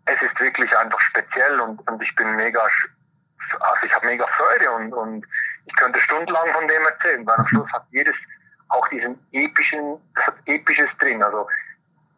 es 0.06 0.20
ist 0.20 0.40
wirklich 0.40 0.76
einfach 0.76 1.00
speziell 1.00 1.60
und, 1.60 1.87
und 1.88 2.02
ich 2.02 2.14
bin 2.16 2.37
mega, 2.37 2.60
also 2.60 3.87
ich 3.87 3.94
habe 3.94 4.06
mega 4.06 4.26
Freude 4.26 4.70
und, 4.72 4.92
und 4.92 5.26
ich 5.66 5.74
könnte 5.76 6.00
stundenlang 6.00 6.52
von 6.52 6.68
dem 6.68 6.82
erzählen, 6.82 7.26
weil 7.26 7.37
am 7.37 7.46
Schluss 7.46 7.72
hat 7.72 7.87
jedes 7.90 8.14
auch 8.68 8.87
diesen 8.88 9.18
epischen, 9.32 9.98
das 10.14 10.26
hat 10.26 10.34
episches 10.46 10.88
drin. 10.98 11.22
Also 11.22 11.46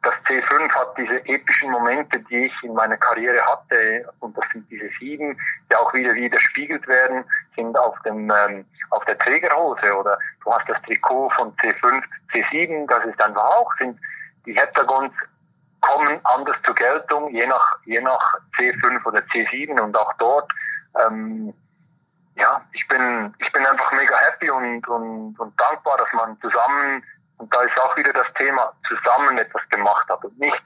das 0.07 0.14
C5 0.27 0.73
hat 0.73 0.97
diese 0.97 1.16
epischen 1.27 1.71
Momente, 1.71 2.21
die 2.21 2.47
ich 2.47 2.53
in 2.62 2.75
meiner 2.75 2.97
Karriere 2.97 3.45
hatte, 3.45 4.09
und 4.21 4.37
das 4.37 4.45
sind 4.53 4.71
diese 4.71 4.88
sieben, 5.01 5.37
die 5.69 5.75
auch 5.75 5.92
wieder 5.95 6.14
widerspiegelt 6.14 6.87
werden, 6.87 7.25
sind 7.57 7.77
auf 7.77 8.01
dem 8.03 8.31
ähm, 8.31 8.64
auf 8.90 9.05
der 9.07 9.19
Trägerhose 9.19 9.97
oder 9.97 10.16
du 10.45 10.53
hast 10.53 10.69
das 10.69 10.81
Trikot 10.83 11.31
von 11.31 11.53
C5, 11.57 12.03
C7, 12.33 12.87
das 12.88 13.05
ist 13.07 13.21
einfach 13.21 13.42
auch, 13.42 13.73
sind 13.79 13.99
die 14.47 14.55
Heptagons 14.55 15.12
kommen 15.81 16.21
anders 16.23 16.57
zur 16.64 16.75
Geltung, 16.77 17.29
je 17.35 17.47
nach 17.47 17.79
je 17.85 18.01
nach 18.01 18.35
C5 18.57 19.05
oder 19.05 19.21
C7 19.33 19.81
und 19.81 19.97
auch 19.97 20.12
dort 20.19 20.53
ähm, 21.05 21.53
ja, 22.37 22.61
ich 22.73 22.87
bin, 22.88 23.35
ich 23.38 23.51
bin 23.51 23.64
einfach 23.64 23.90
mega 23.92 24.14
happy 24.29 24.51
und, 24.51 24.87
und, 24.88 25.40
und 25.40 25.61
dankbar, 25.61 25.97
dass 25.97 26.12
man 26.12 26.38
zusammen, 26.40 27.03
und 27.38 27.53
da 27.55 27.62
ist 27.62 27.79
auch 27.81 27.96
wieder 27.96 28.12
das 28.12 28.27
Thema, 28.38 28.72
zusammen 28.88 29.38
etwas 29.38 29.62
gemacht 29.70 30.09
hat 30.09 30.25
und 30.25 30.38
nicht, 30.38 30.62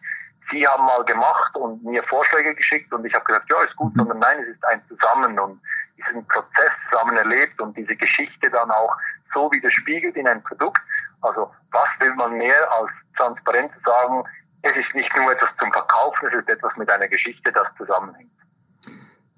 sie 0.50 0.66
haben 0.66 0.84
mal 0.84 1.04
gemacht 1.04 1.54
und 1.56 1.82
mir 1.84 2.02
Vorschläge 2.04 2.54
geschickt 2.54 2.92
und 2.92 3.04
ich 3.04 3.14
habe 3.14 3.24
gesagt, 3.24 3.50
ja, 3.50 3.60
ist 3.62 3.76
gut, 3.76 3.92
sondern 3.96 4.18
nein, 4.18 4.38
es 4.42 4.48
ist 4.48 4.64
ein 4.64 4.82
Zusammen 4.88 5.38
und 5.38 5.60
diesen 5.96 6.26
Prozess 6.26 6.70
zusammen 6.90 7.16
erlebt 7.16 7.60
und 7.60 7.76
diese 7.76 7.96
Geschichte 7.96 8.50
dann 8.50 8.70
auch 8.70 8.94
so 9.34 9.50
widerspiegelt 9.52 10.16
in 10.16 10.26
ein 10.26 10.42
Produkt. 10.42 10.80
Also 11.20 11.50
was 11.70 11.88
will 12.00 12.14
man 12.14 12.32
mehr 12.38 12.72
als 12.72 12.90
transparent 13.16 13.72
zu 13.72 13.80
sagen, 13.84 14.24
es 14.62 14.72
ist 14.72 14.94
nicht 14.94 15.14
nur 15.16 15.32
etwas 15.32 15.50
zum 15.58 15.72
Verkaufen, 15.72 16.28
es 16.28 16.40
ist 16.40 16.48
etwas 16.48 16.76
mit 16.76 16.90
einer 16.90 17.08
Geschichte, 17.08 17.52
das 17.52 17.66
zusammenhängt. 17.76 18.30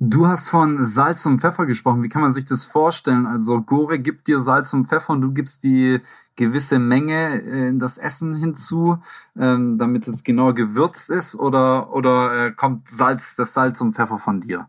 Du 0.04 0.26
hast 0.26 0.48
von 0.48 0.84
Salz 0.84 1.26
und 1.26 1.40
Pfeffer 1.40 1.64
gesprochen. 1.64 2.02
Wie 2.02 2.08
kann 2.08 2.22
man 2.22 2.32
sich 2.32 2.44
das 2.44 2.64
vorstellen? 2.64 3.24
Also 3.24 3.60
Gore 3.60 4.00
gibt 4.00 4.26
dir 4.26 4.40
Salz 4.40 4.72
und 4.72 4.86
Pfeffer 4.86 5.12
und 5.12 5.20
du 5.20 5.32
gibst 5.32 5.62
die 5.62 6.00
gewisse 6.36 6.78
Menge 6.78 7.38
in 7.38 7.78
das 7.78 7.98
Essen 7.98 8.34
hinzu, 8.34 9.02
ähm, 9.38 9.78
damit 9.78 10.06
es 10.08 10.24
genau 10.24 10.52
gewürzt 10.52 11.10
ist, 11.10 11.34
oder 11.34 11.92
oder 11.92 12.46
äh, 12.46 12.50
kommt 12.52 12.88
Salz, 12.88 13.36
das 13.36 13.54
Salz 13.54 13.80
und 13.80 13.94
Pfeffer 13.94 14.18
von 14.18 14.40
dir? 14.40 14.68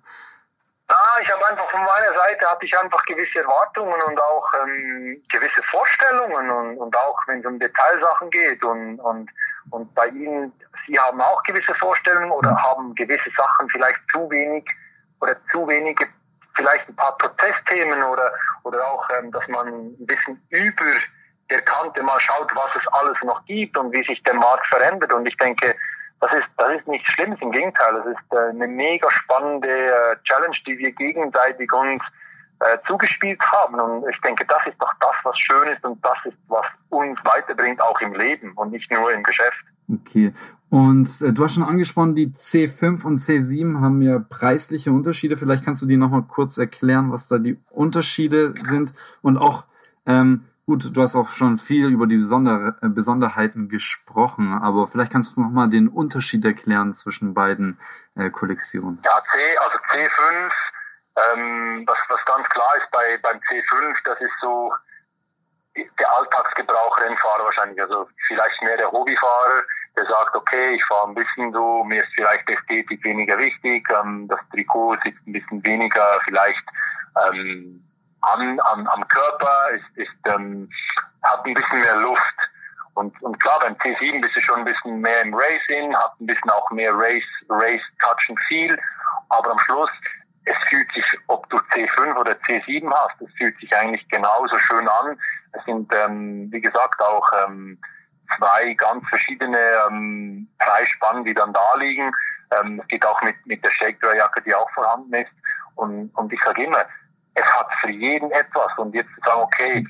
Ah, 0.88 1.17
ich 1.21 1.32
habe 1.32 1.45
einfach 1.47 1.69
von 1.71 1.80
meiner 1.80 2.13
Seite 2.19 2.45
hatte 2.45 2.65
ich 2.65 2.78
einfach 2.78 3.04
gewisse 3.06 3.39
Erwartungen 3.39 3.99
und 4.08 4.19
auch 4.21 4.47
ähm, 4.62 5.23
gewisse 5.32 5.63
Vorstellungen 5.71 6.49
und, 6.49 6.78
und 6.78 6.95
auch 6.97 7.17
wenn 7.28 7.39
es 7.39 7.45
um 7.45 7.58
Detailsachen 7.60 8.30
geht 8.30 8.63
und 8.63 8.99
und 8.99 9.30
und 9.71 9.93
bei 9.95 10.08
Ihnen, 10.08 10.52
Sie 10.86 10.99
haben 10.99 11.21
auch 11.21 11.41
gewisse 11.43 11.73
Vorstellungen 11.76 12.32
oder 12.32 12.56
haben 12.62 12.93
gewisse 12.95 13.30
Sachen 13.38 13.69
vielleicht 13.69 13.99
zu 14.12 14.30
wenig 14.30 14.65
oder 15.21 15.36
zu 15.52 15.67
wenige, 15.67 16.06
vielleicht 16.56 16.88
ein 16.88 16.95
paar 16.95 17.17
Protestthemen 17.17 18.04
oder, 18.04 18.32
oder 18.63 18.86
auch, 18.86 19.08
ähm, 19.17 19.32
dass 19.32 19.47
man 19.47 19.67
ein 19.67 20.06
bisschen 20.06 20.41
über 20.49 20.86
Kante 21.62 22.02
mal 22.04 22.20
schaut, 22.20 22.52
was 22.56 22.70
es 22.76 22.88
alles 22.94 23.18
noch 23.24 23.44
gibt 23.46 23.78
und 23.78 23.92
wie 23.94 24.04
sich 24.06 24.22
der 24.24 24.36
Markt 24.36 24.68
verändert. 24.68 25.13
Und 25.13 25.28
ich 25.28 25.38
denke, 25.38 25.74
das 26.20 26.32
ist, 26.34 26.48
das 26.58 26.74
ist 26.80 26.88
nichts 26.88 27.12
Schlimmes, 27.12 27.39
im 27.42 27.52
Gegenteil. 27.52 27.94
Das 27.96 28.06
ist 28.06 28.32
äh, 28.32 28.50
eine 28.50 28.68
mega 28.68 29.10
spannende 29.10 29.68
äh, 29.68 30.16
Challenge, 30.24 30.56
die 30.66 30.78
wir 30.78 30.92
gegenseitig 30.92 31.72
uns 31.74 32.02
äh, 32.60 32.78
zugespielt 32.88 33.42
haben. 33.52 33.80
Und 33.80 34.10
ich 34.10 34.20
denke, 34.22 34.46
das 34.46 34.66
ist 34.66 34.78
doch 34.80 34.94
das, 35.02 35.16
was 35.24 35.38
schön 35.38 35.68
ist 35.68 35.84
und 35.84 36.04
das 36.04 36.18
ist, 36.26 36.38
was 36.48 36.66
uns 36.89 37.20
weiterbringt, 37.26 37.82
auch 37.82 38.00
im 38.02 38.13
Leben 38.13 38.54
und 38.54 38.72
nicht 38.72 38.89
nur 38.92 39.12
im 39.12 39.24
Geschäft. 39.24 39.63
Okay. 39.92 40.34
Und 40.70 41.22
du 41.38 41.44
hast 41.44 41.54
schon 41.54 41.63
angesprochen, 41.63 42.16
die 42.16 42.28
C5 42.28 43.04
und 43.06 43.20
C7 43.20 43.80
haben 43.80 44.02
ja 44.02 44.18
preisliche 44.18 44.92
Unterschiede. 44.92 45.38
Vielleicht 45.38 45.63
kannst 45.63 45.84
du 45.84 45.86
die 45.86 45.98
nochmal 45.98 46.24
kurz 46.24 46.58
erklären, 46.58 47.12
was 47.12 47.28
da 47.28 47.38
die 47.38 47.60
Unterschiede 47.70 48.56
sind. 48.62 48.94
Und 49.22 49.38
auch, 49.38 49.66
ähm, 50.08 50.46
gut, 50.65 50.95
du 50.95 51.02
hast 51.02 51.15
auch 51.15 51.28
schon 51.28 51.58
viel 51.58 51.88
über 51.89 52.08
die 52.08 52.17
Besonder 52.17 52.78
äh, 52.82 52.89
Besonderheiten 52.89 53.69
gesprochen, 53.69 54.54
aber 54.54 54.88
vielleicht 54.88 55.12
kannst 55.12 55.38
du 55.38 55.41
nochmal 55.41 55.69
den 55.69 55.88
Unterschied 55.88 56.45
erklären 56.45 56.93
zwischen 56.93 57.34
beiden 57.34 57.80
äh, 58.15 58.30
Kollektionen. 58.30 59.02
Ja, 59.04 59.21
C, 59.32 59.58
also 59.58 59.78
C5, 59.89 60.52
ähm, 61.15 61.84
was, 61.86 61.97
was 62.10 62.26
ganz 62.26 62.47
klar 62.49 62.76
ist 62.78 62.89
bei, 62.91 63.17
beim 63.21 63.38
C5, 63.39 63.97
das 64.06 64.19
ist 64.21 64.34
so 64.41 64.71
der 65.76 66.17
Alltagsgebrauch 66.17 66.99
Rennfahrer 66.99 67.45
wahrscheinlich, 67.45 67.82
also 67.82 68.08
vielleicht 68.28 68.62
mehr 68.62 68.78
der 68.78 68.91
Hobbyfahrer, 68.91 69.63
der 69.97 70.06
sagt, 70.06 70.36
okay, 70.36 70.76
ich 70.76 70.86
fahre 70.86 71.08
ein 71.08 71.15
bisschen 71.15 71.52
so, 71.52 71.84
mir 71.84 72.04
ist 72.04 72.13
vielleicht 72.15 72.47
Ästhetik 72.49 73.04
weniger 73.04 73.38
wichtig, 73.38 73.88
ähm, 73.89 74.28
das 74.28 74.39
Trikot 74.52 74.95
sitzt 75.04 75.26
ein 75.28 75.34
bisschen 75.34 75.65
weniger 75.65 76.19
vielleicht 76.26 76.63
ähm, 77.28 77.84
am, 78.24 78.60
am, 78.60 78.88
am 78.88 79.08
Körper, 79.08 79.70
ist, 79.72 79.98
ist, 79.98 80.12
ähm, 80.26 80.70
hat 81.24 81.46
ein 81.46 81.54
bisschen 81.54 81.80
mehr 81.80 81.98
Luft. 81.98 82.36
Und, 82.96 83.20
und 83.24 83.40
klar, 83.40 83.60
beim 83.60 83.74
T7 83.76 84.22
bist 84.22 84.36
du 84.36 84.42
schon 84.42 84.60
ein 84.60 84.66
bisschen 84.66 85.00
mehr 85.00 85.22
im 85.24 85.34
Racing, 85.34 85.96
hat 85.96 86.20
ein 86.20 86.28
bisschen 86.28 86.50
auch 86.52 86.70
mehr 86.72 86.94
Race, 86.94 87.24
Race 87.50 87.82
Touch 88.02 88.30
and 88.30 88.40
Feel, 88.48 88.78
aber 89.30 89.52
am 89.52 89.60
Schluss 89.60 89.90
es 90.46 90.56
fühlt 90.70 90.92
sich, 90.94 91.06
ob 91.28 91.50
du 91.50 91.58
C5 91.58 92.16
oder 92.16 92.34
C7 92.34 92.92
hast, 92.92 93.22
es 93.22 93.32
fühlt 93.38 93.58
sich 93.60 93.76
eigentlich 93.76 94.08
genauso 94.10 94.58
schön 94.60 94.88
an. 94.88 95.18
Es 95.54 95.64
sind, 95.66 95.94
ähm, 95.96 96.52
wie 96.52 96.62
gesagt, 96.62 97.00
auch 97.02 97.32
ähm, 97.46 97.80
zwei 98.38 98.74
ganz 98.74 99.08
verschiedene 99.08 99.60
ähm, 99.88 100.48
Preisspannen, 100.60 101.24
die 101.24 101.34
dann 101.34 101.54
da 101.54 101.76
liegen. 101.76 102.12
Ähm, 102.52 102.80
es 102.82 102.88
geht 102.88 103.06
auch 103.06 103.22
mit, 103.22 103.36
mit 103.46 103.64
der 103.64 103.72
Shake-Jacke, 103.72 104.42
die 104.42 104.54
auch 104.54 104.70
vorhanden 104.72 105.14
ist. 105.14 105.32
Und, 105.76 106.10
und 106.16 106.32
ich 106.34 106.42
sage 106.44 106.64
immer, 106.64 106.86
es 107.36 107.46
hat 107.58 107.67
für 107.82 107.91
jeden 107.91 108.32
etwas. 108.32 108.72
Und 108.78 108.93
jetzt 108.93 109.10
zu 109.15 109.22
sagen, 109.26 109.41
okay, 109.41 109.88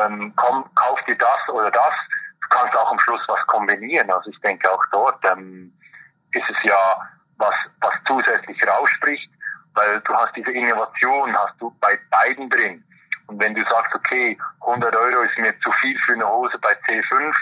ähm, 0.00 0.32
komm, 0.36 0.64
kauf 0.74 1.02
dir 1.04 1.16
das 1.16 1.48
oder 1.48 1.70
das, 1.70 1.94
du 2.42 2.48
kannst 2.48 2.76
auch 2.76 2.90
am 2.90 3.00
Schluss 3.00 3.22
was 3.28 3.46
kombinieren. 3.46 4.10
Also 4.10 4.30
ich 4.30 4.40
denke 4.40 4.70
auch 4.70 4.84
dort 4.90 5.24
ähm, 5.24 5.72
ist 6.32 6.48
es 6.48 6.56
ja 6.62 7.08
was, 7.36 7.54
was 7.80 7.94
zusätzlich 8.06 8.58
rausspricht 8.66 9.30
weil 9.74 10.00
du 10.00 10.14
hast 10.14 10.34
diese 10.36 10.50
Innovation, 10.50 11.36
hast 11.36 11.54
du 11.60 11.74
bei 11.80 11.98
beiden 12.10 12.48
drin. 12.50 12.84
Und 13.26 13.40
wenn 13.40 13.54
du 13.54 13.62
sagst, 13.62 13.94
okay, 13.94 14.36
100 14.60 14.94
Euro 14.94 15.22
ist 15.22 15.38
mir 15.38 15.58
zu 15.60 15.70
viel 15.72 15.98
für 16.00 16.12
eine 16.12 16.28
Hose 16.28 16.58
bei 16.58 16.72
C5, 16.86 17.34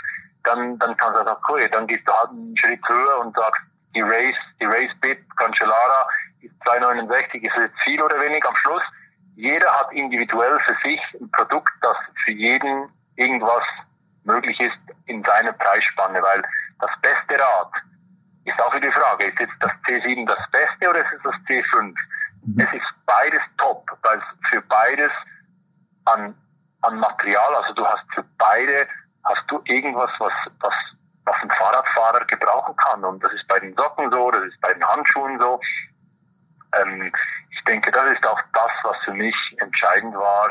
dann, 0.44 0.78
dann 0.78 0.96
kannst 0.96 1.18
du 1.18 1.24
sagen, 1.24 1.40
okay, 1.44 1.68
dann 1.72 1.86
gehst 1.86 2.06
du 2.06 2.12
halt 2.12 2.30
einen 2.30 2.56
Schritt 2.56 2.80
höher 2.88 3.18
und 3.20 3.34
sagst, 3.36 3.60
die 3.94 4.02
Race, 4.02 4.38
die 4.60 4.66
Race 4.66 4.94
Bit 5.00 5.18
Cancellara 5.36 6.08
ist 6.40 6.54
2,69, 6.64 7.42
ist 7.42 7.56
jetzt 7.56 7.82
viel 7.82 8.00
oder 8.00 8.20
wenig 8.20 8.44
am 8.46 8.56
Schluss. 8.56 8.82
Jeder 9.36 9.70
hat 9.72 9.92
individuell 9.92 10.58
für 10.60 10.76
sich 10.88 11.00
ein 11.20 11.30
Produkt, 11.30 11.72
das 11.80 11.96
für 12.24 12.32
jeden 12.32 12.88
irgendwas 13.16 13.64
möglich 14.24 14.58
ist 14.60 14.78
in 15.06 15.22
seiner 15.24 15.52
Preisspanne, 15.52 16.22
weil 16.22 16.42
das 16.80 16.90
beste 17.02 17.42
Rad 17.42 17.72
ist 18.44 18.60
auch 18.60 18.74
wieder 18.74 18.88
die 18.88 18.92
Frage, 18.92 19.26
ist 19.26 19.38
jetzt 19.38 19.54
das 19.60 19.72
C7 19.86 20.26
das 20.26 20.50
Beste 20.50 20.88
oder 20.88 21.00
ist 21.00 21.12
es 21.16 21.22
das 21.22 21.34
C5? 21.48 21.94
Mhm. 22.42 22.58
Es 22.58 22.72
ist 22.72 22.94
beides 23.06 23.40
top, 23.58 23.86
weil 24.02 24.18
es 24.18 24.50
für 24.50 24.62
beides 24.62 25.10
an, 26.06 26.34
an 26.82 26.98
Material, 26.98 27.54
also 27.56 27.74
du 27.74 27.86
hast 27.86 28.04
für 28.14 28.24
beide, 28.38 28.88
hast 29.24 29.42
du 29.48 29.60
irgendwas, 29.64 30.10
was, 30.18 30.32
was, 30.60 30.74
was 31.24 31.36
ein 31.42 31.50
Fahrradfahrer 31.50 32.24
gebrauchen 32.24 32.74
kann. 32.76 33.04
Und 33.04 33.22
das 33.22 33.32
ist 33.32 33.46
bei 33.46 33.60
den 33.60 33.74
Socken 33.76 34.10
so, 34.10 34.30
das 34.30 34.44
ist 34.44 34.60
bei 34.60 34.72
den 34.72 34.84
Handschuhen 34.84 35.38
so. 35.38 35.60
Ähm, 36.74 37.12
ich 37.50 37.64
denke, 37.64 37.90
das 37.90 38.14
ist 38.14 38.26
auch 38.26 38.40
das, 38.52 38.72
was 38.82 38.96
für 39.04 39.12
mich 39.12 39.36
entscheidend 39.58 40.14
war, 40.14 40.50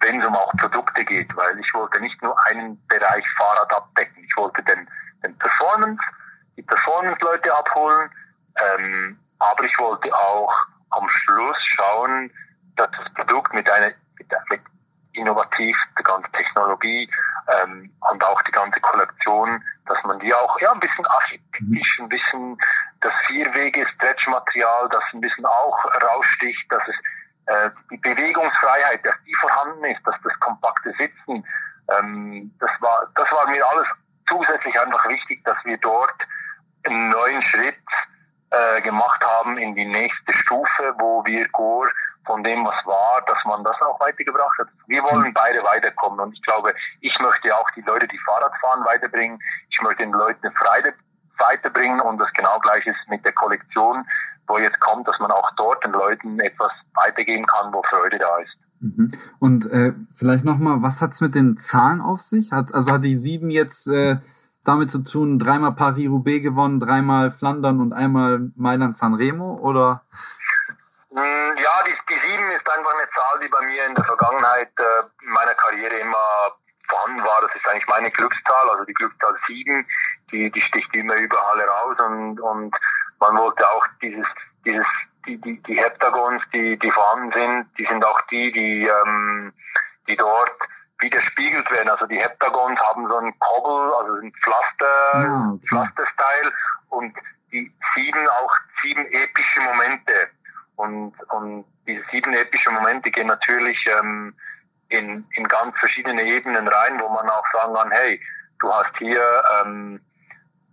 wenn 0.00 0.20
es 0.20 0.26
um 0.26 0.34
auch 0.34 0.52
Produkte 0.56 1.04
geht, 1.04 1.34
weil 1.36 1.58
ich 1.58 1.74
wollte 1.74 2.00
nicht 2.00 2.20
nur 2.22 2.36
einen 2.46 2.84
Bereich 2.88 3.24
Fahrrad 3.36 3.72
abdecken. 3.72 4.24
Ich 4.24 4.36
wollte 4.36 4.62
den, 4.64 4.88
den 5.22 5.36
Performance, 5.38 6.02
die 6.56 6.62
Performance-Leute 6.62 7.54
abholen, 7.56 8.10
ähm, 8.56 9.18
aber 9.38 9.64
ich 9.64 9.78
wollte 9.78 10.12
auch 10.14 10.52
am 10.90 11.08
Schluss 11.08 11.56
schauen, 11.60 12.30
dass 12.76 12.90
das 12.90 13.14
Produkt 13.14 13.54
mit 13.54 13.70
einer 13.70 13.92
mit, 14.18 14.28
mit 14.50 14.60
innovativ, 15.14 15.76
die 15.98 16.02
ganze 16.02 16.30
Technologie 16.32 17.08
ähm, 17.48 17.90
und 18.10 18.24
auch 18.24 18.40
die 18.42 18.52
ganze 18.52 18.80
Kollektion, 18.80 19.62
dass 19.86 19.98
man 20.04 20.18
die 20.20 20.32
auch 20.32 20.58
ja 20.60 20.72
ein 20.72 20.80
bisschen 20.80 21.06
architektonisch, 21.06 22.00
ein 22.00 22.08
bisschen 22.08 22.58
das 23.02 23.12
vierwege 23.26 23.86
Stretchmaterial, 23.94 24.88
das 24.90 25.02
ein 25.12 25.20
bisschen 25.20 25.44
auch 25.44 25.78
raussticht, 26.02 26.64
dass 26.70 26.82
es 26.88 26.94
äh, 27.46 27.70
die 27.90 27.96
Bewegungsfreiheit, 27.98 29.04
dass 29.04 29.14
die 29.26 29.34
vorhanden 29.34 29.84
ist, 29.84 30.00
dass 30.06 30.14
das 30.22 30.38
kompakte 30.40 30.92
Sitzen, 30.98 31.44
ähm, 31.98 32.54
das 32.60 32.70
war 32.80 33.06
das 33.14 33.30
war 33.32 33.46
mir 33.48 33.66
alles 33.66 33.86
zusätzlich 34.28 34.78
einfach 34.80 35.04
wichtig, 35.08 35.44
dass 35.44 35.56
wir 35.64 35.76
dort 35.78 36.14
einen 36.84 37.10
neuen 37.10 37.42
Schritt 37.42 37.76
äh, 38.50 38.80
gemacht 38.82 39.24
haben 39.24 39.58
in 39.58 39.74
die 39.74 39.86
nächste 39.86 40.32
Stufe, 40.32 40.94
wo 40.98 41.24
wir 41.26 41.48
Gore 41.48 41.90
von 42.24 42.44
dem, 42.44 42.64
was 42.64 42.86
war, 42.86 43.22
dass 43.26 43.44
man 43.44 43.64
das 43.64 43.80
auch 43.82 43.98
weitergebracht 43.98 44.58
hat. 44.58 44.68
Wir 44.86 45.02
wollen 45.02 45.34
beide 45.34 45.62
weiterkommen 45.64 46.20
und 46.20 46.32
ich 46.34 46.42
glaube, 46.42 46.72
ich 47.00 47.18
möchte 47.18 47.56
auch 47.56 47.68
die 47.72 47.80
Leute, 47.80 48.06
die 48.06 48.18
Fahrrad 48.18 48.52
fahren, 48.60 48.84
weiterbringen. 48.84 49.40
Ich 49.70 49.80
möchte 49.82 50.04
den 50.04 50.12
Leuten 50.12 50.52
Freude 50.52 50.94
weiterbringen 51.38 52.00
und 52.00 52.18
das 52.18 52.32
genau 52.34 52.58
gleiche 52.60 52.90
ist 52.90 53.08
mit 53.08 53.24
der 53.24 53.32
Kollektion, 53.32 54.04
wo 54.46 54.58
jetzt 54.58 54.80
kommt, 54.80 55.06
dass 55.08 55.18
man 55.18 55.30
auch 55.30 55.50
dort 55.56 55.84
den 55.84 55.92
Leuten 55.92 56.40
etwas 56.40 56.72
weitergeben 56.94 57.46
kann, 57.46 57.72
wo 57.72 57.82
Freude 57.82 58.18
da 58.18 58.36
ist. 58.38 58.56
Mhm. 58.80 59.12
Und 59.38 59.66
äh, 59.70 59.92
vielleicht 60.14 60.44
nochmal, 60.44 60.82
was 60.82 61.00
hat's 61.00 61.20
mit 61.20 61.34
den 61.34 61.56
Zahlen 61.56 62.00
auf 62.00 62.20
sich? 62.20 62.52
Hat, 62.52 62.74
also 62.74 62.92
hat 62.92 63.04
die 63.04 63.16
sieben 63.16 63.50
jetzt 63.50 63.86
äh, 63.86 64.16
damit 64.64 64.90
zu 64.90 65.02
tun, 65.04 65.38
dreimal 65.38 65.72
Paris-Roubaix 65.72 66.42
gewonnen, 66.42 66.80
dreimal 66.80 67.30
Flandern 67.30 67.80
und 67.80 67.92
einmal 67.92 68.50
Mailand-Sanremo 68.56 69.58
oder? 69.60 70.02
Mm, 71.10 71.16
ja, 71.16 71.84
die, 71.86 71.94
die 72.10 72.26
sieben 72.26 72.50
ist 72.50 72.68
einfach 72.68 72.94
eine 72.94 73.08
Zahl, 73.14 73.40
die 73.42 73.48
bei 73.48 73.60
mir 73.66 73.86
in 73.88 73.94
der 73.94 74.04
Vergangenheit 74.04 74.72
äh, 74.78 75.24
in 75.24 75.32
meiner 75.32 75.54
Karriere 75.54 75.96
immer 75.96 76.18
ist 77.62 77.70
eigentlich 77.70 77.86
meine 77.86 78.10
Glückszahl, 78.10 78.70
also 78.70 78.84
die 78.84 78.94
Glückszahl 78.94 79.36
sieben, 79.46 79.86
die, 80.30 80.50
die 80.50 80.60
sticht 80.60 80.94
immer 80.94 81.14
überall 81.16 81.58
heraus 81.58 81.96
und, 82.00 82.40
und 82.40 82.74
man 83.20 83.36
wollte 83.36 83.68
auch 83.70 83.86
dieses, 84.00 84.26
dieses, 84.64 84.86
die, 85.26 85.40
die, 85.40 85.62
die 85.62 85.80
Heptagons, 85.80 86.42
die, 86.52 86.78
die 86.78 86.90
vorhanden 86.90 87.32
sind, 87.38 87.66
die 87.78 87.86
sind 87.86 88.04
auch 88.04 88.20
die, 88.22 88.50
die, 88.52 88.86
ähm, 88.86 89.52
die 90.08 90.16
dort 90.16 90.50
widerspiegelt 91.00 91.70
werden. 91.70 91.90
Also 91.90 92.06
die 92.06 92.18
Heptagons 92.18 92.80
haben 92.80 93.06
so 93.08 93.16
einen 93.16 93.38
Cobble, 93.38 93.96
also 93.96 94.14
ein 94.14 94.32
Pflaster, 94.42 95.54
okay. 95.54 95.66
Pflaster-Style 95.68 96.52
und 96.88 97.14
die 97.52 97.72
sieben 97.94 98.28
auch 98.28 98.54
sieben 98.82 99.04
epische 99.06 99.60
Momente. 99.60 100.30
Und, 100.76 101.14
und 101.30 101.64
diese 101.86 102.02
sieben 102.10 102.32
epische 102.34 102.70
Momente 102.70 103.10
gehen 103.10 103.26
natürlich 103.28 103.78
ähm, 103.98 104.34
in, 104.92 105.26
in 105.32 105.44
ganz 105.48 105.76
verschiedene 105.78 106.22
Ebenen 106.22 106.68
rein, 106.68 107.00
wo 107.00 107.08
man 107.08 107.28
auch 107.28 107.44
sagen 107.52 107.74
kann, 107.74 107.90
hey, 107.90 108.20
du 108.60 108.72
hast 108.72 108.96
hier 108.98 109.22
ähm, 109.60 110.00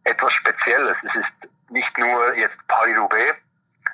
etwas 0.04 0.34
Spezielles. 0.34 0.98
Es 1.04 1.16
ist 1.16 1.52
nicht 1.70 1.98
nur 1.98 2.38
jetzt 2.38 2.58
Paris-Roubaix, 2.68 3.36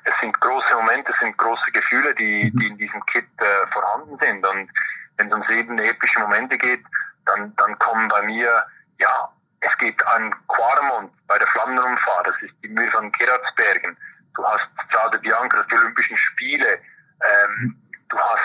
es 0.03 0.13
sind 0.21 0.39
große 0.39 0.73
Momente, 0.75 1.11
es 1.11 1.19
sind 1.19 1.37
große 1.37 1.71
Gefühle, 1.71 2.13
die, 2.15 2.51
die 2.55 2.67
in 2.67 2.77
diesem 2.77 3.03
Kit 3.07 3.27
äh, 3.37 3.67
vorhanden 3.71 4.17
sind. 4.21 4.45
Und 4.45 4.69
wenn 5.17 5.27
es 5.27 5.33
um 5.33 5.43
sieben 5.49 5.77
epische 5.79 6.19
Momente 6.19 6.57
geht, 6.57 6.83
dann, 7.25 7.55
dann 7.55 7.77
kommen 7.79 8.07
bei 8.07 8.21
mir, 8.23 8.63
ja, 8.99 9.31
es 9.61 9.77
geht 9.79 10.05
an 10.07 10.33
Quarmont 10.47 11.11
bei 11.27 11.37
der 11.39 11.47
Flammenrundfahrt, 11.47 12.27
das 12.27 12.35
ist 12.41 12.53
die 12.63 12.69
Mühe 12.69 12.89
von 12.91 13.11
Gerardsbergen. 13.13 13.97
Du 14.35 14.45
hast 14.45 14.67
Strade 14.87 15.17
Bianca, 15.19 15.57
das 15.57 15.67
die 15.67 15.75
Olympischen 15.75 16.17
Spiele. 16.17 16.79
Ähm, 17.21 17.75
du 18.09 18.17
hast 18.19 18.44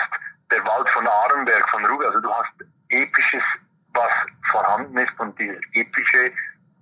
von 0.91 1.07
Arenberg, 1.07 1.69
von 1.69 1.85
Ruge. 1.85 2.07
Also 2.07 2.19
du 2.19 2.29
hast 2.31 2.53
Episches, 2.89 3.43
was 3.93 4.11
vorhanden 4.51 4.97
ist 4.97 5.19
und 5.19 5.37
dieses 5.39 5.61
Epische 5.73 6.31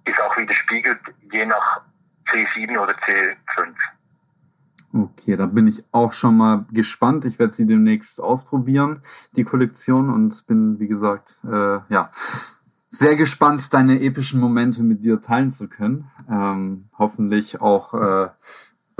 ist 0.06 0.20
auch 0.22 0.36
widerspiegelt, 0.38 1.00
je 1.32 1.46
nach 1.46 1.82
C7 2.28 2.78
oder 2.78 2.94
C5. 2.94 3.74
Okay, 4.92 5.36
da 5.36 5.46
bin 5.46 5.68
ich 5.68 5.84
auch 5.92 6.14
schon 6.14 6.38
mal 6.38 6.66
gespannt. 6.72 7.26
Ich 7.26 7.38
werde 7.38 7.54
sie 7.54 7.68
demnächst 7.68 8.20
ausprobieren, 8.20 9.04
die 9.34 9.44
Kollektion, 9.44 10.10
und 10.10 10.48
bin, 10.48 10.80
wie 10.80 10.88
gesagt, 10.88 11.36
äh, 11.44 11.80
ja, 11.90 12.10
sehr 12.90 13.16
gespannt, 13.16 13.72
deine 13.72 14.02
epischen 14.02 14.40
Momente 14.40 14.82
mit 14.82 15.04
dir 15.04 15.22
teilen 15.22 15.52
zu 15.52 15.70
können. 15.70 16.10
Ähm, 16.28 16.90
hoffentlich 16.98 17.62
auch 17.62 17.94
äh, 17.94 18.30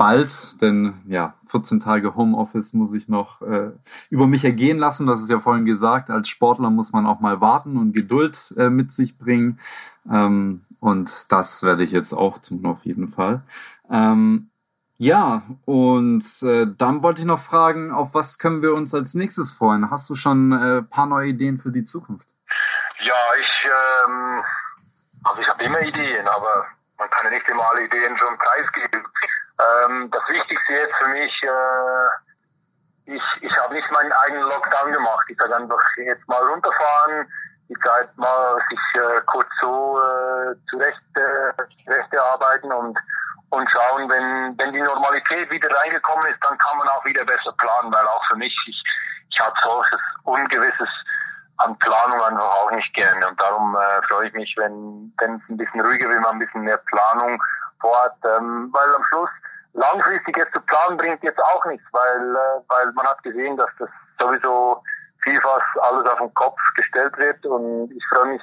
bald, 0.00 0.62
denn 0.62 0.94
ja, 1.06 1.34
14 1.48 1.78
Tage 1.78 2.16
Homeoffice 2.16 2.72
muss 2.72 2.94
ich 2.94 3.10
noch 3.10 3.42
äh, 3.42 3.72
über 4.08 4.26
mich 4.26 4.46
ergehen 4.46 4.78
lassen. 4.78 5.06
Das 5.06 5.20
ist 5.20 5.28
ja 5.28 5.40
vorhin 5.40 5.66
gesagt. 5.66 6.08
Als 6.08 6.30
Sportler 6.30 6.70
muss 6.70 6.92
man 6.92 7.06
auch 7.06 7.20
mal 7.20 7.42
warten 7.42 7.76
und 7.76 7.92
Geduld 7.92 8.54
äh, 8.56 8.70
mit 8.70 8.90
sich 8.90 9.18
bringen. 9.18 9.60
Ähm, 10.10 10.64
und 10.80 11.30
das 11.30 11.62
werde 11.62 11.84
ich 11.84 11.90
jetzt 11.90 12.14
auch 12.14 12.38
tun, 12.38 12.64
auf 12.64 12.86
jeden 12.86 13.08
Fall. 13.08 13.42
Ähm, 13.90 14.48
ja, 14.96 15.42
und 15.66 16.24
äh, 16.44 16.66
dann 16.78 17.02
wollte 17.02 17.20
ich 17.20 17.26
noch 17.26 17.42
fragen, 17.42 17.92
auf 17.92 18.14
was 18.14 18.38
können 18.38 18.62
wir 18.62 18.72
uns 18.72 18.94
als 18.94 19.12
nächstes 19.12 19.52
freuen? 19.52 19.90
Hast 19.90 20.08
du 20.08 20.14
schon 20.14 20.54
ein 20.54 20.78
äh, 20.78 20.82
paar 20.82 21.04
neue 21.04 21.28
Ideen 21.28 21.58
für 21.58 21.72
die 21.72 21.84
Zukunft? 21.84 22.26
Ja, 23.00 23.14
ich, 23.38 23.68
ähm, 23.68 24.42
also 25.24 25.42
ich 25.42 25.48
habe 25.48 25.62
immer 25.62 25.82
Ideen, 25.82 26.26
aber 26.26 26.64
man 26.96 27.10
kann 27.10 27.24
ja 27.24 27.30
nicht 27.32 27.50
immer 27.50 27.70
alle 27.70 27.84
Ideen 27.84 28.16
schon 28.16 28.38
preisgeben. 28.38 29.04
Ähm, 29.60 30.10
das 30.10 30.22
Wichtigste 30.28 30.72
jetzt 30.72 30.96
für 30.96 31.08
mich, 31.08 31.42
äh, 31.42 33.14
ich, 33.16 33.22
ich 33.42 33.58
habe 33.58 33.74
nicht 33.74 33.90
meinen 33.90 34.12
eigenen 34.12 34.48
Lockdown 34.48 34.92
gemacht. 34.92 35.26
Ich 35.28 35.38
sage 35.38 35.56
einfach 35.56 35.82
jetzt 35.96 36.26
mal 36.28 36.42
runterfahren, 36.42 37.26
die 37.68 37.76
Zeit 37.84 38.16
mal 38.16 38.56
sich 38.68 39.02
äh, 39.02 39.20
kurz 39.26 39.48
so 39.60 40.00
äh, 40.00 40.54
zurecht, 40.70 41.00
äh, 41.14 41.84
zurecht 41.84 42.18
arbeiten 42.18 42.72
und 42.72 42.98
und 43.50 43.68
schauen, 43.72 44.08
wenn, 44.08 44.56
wenn 44.58 44.72
die 44.72 44.80
Normalität 44.80 45.50
wieder 45.50 45.68
reingekommen 45.82 46.26
ist, 46.26 46.38
dann 46.40 46.56
kann 46.58 46.78
man 46.78 46.88
auch 46.88 47.04
wieder 47.04 47.24
besser 47.24 47.52
planen, 47.58 47.92
weil 47.92 48.06
auch 48.06 48.24
für 48.26 48.36
mich, 48.36 48.54
ich, 48.68 48.82
ich 49.28 49.40
habe 49.40 49.54
solches 49.60 49.98
Ungewisses 50.22 50.88
an 51.56 51.76
Planung 51.78 52.22
einfach 52.22 52.44
auch 52.44 52.70
nicht 52.70 52.94
gerne. 52.94 53.26
Und 53.28 53.40
darum 53.40 53.76
äh, 53.76 54.02
freue 54.08 54.28
ich 54.28 54.34
mich, 54.34 54.54
wenn 54.56 55.12
wenn 55.18 55.34
es 55.36 55.42
ein 55.48 55.56
bisschen 55.56 55.80
ruhiger 55.80 56.08
wird, 56.08 56.20
man 56.20 56.32
ein 56.32 56.38
bisschen 56.38 56.62
mehr 56.62 56.78
Planung 56.78 57.42
vorhat, 57.80 58.14
ähm, 58.24 58.70
weil 58.72 58.94
am 58.94 59.04
Schluss 59.04 59.30
langfristig 59.72 60.36
jetzt 60.36 60.52
zu 60.52 60.60
planen 60.62 60.96
bringt 60.96 61.22
jetzt 61.22 61.42
auch 61.42 61.64
nichts, 61.66 61.86
weil, 61.92 62.36
äh, 62.36 62.62
weil 62.68 62.92
man 62.92 63.06
hat 63.06 63.22
gesehen, 63.22 63.56
dass 63.56 63.70
das 63.78 63.88
sowieso 64.18 64.82
vielfach 65.22 65.62
alles 65.82 66.06
auf 66.06 66.18
den 66.18 66.34
Kopf 66.34 66.58
gestellt 66.76 67.16
wird 67.18 67.44
und 67.46 67.92
ich 67.92 68.04
freue 68.08 68.32
mich, 68.32 68.42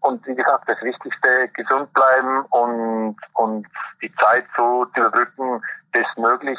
und 0.00 0.26
wie 0.26 0.34
gesagt, 0.34 0.68
das 0.68 0.80
Wichtigste, 0.82 1.48
gesund 1.54 1.92
bleiben 1.92 2.44
und, 2.50 3.16
und 3.34 3.66
die 4.02 4.12
Zeit 4.16 4.44
so 4.56 4.84
zu 4.86 5.00
überbrücken, 5.00 5.62
bestmöglich, 5.92 6.58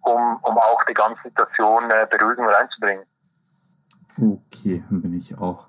um, 0.00 0.38
um 0.42 0.58
auch 0.58 0.82
die 0.88 0.94
ganze 0.94 1.22
Situation 1.22 1.88
äh, 1.90 2.06
Beruhigung 2.10 2.48
reinzubringen. 2.48 3.04
Okay, 4.20 4.84
dann 4.90 5.02
bin 5.02 5.14
ich 5.14 5.38
auch 5.38 5.68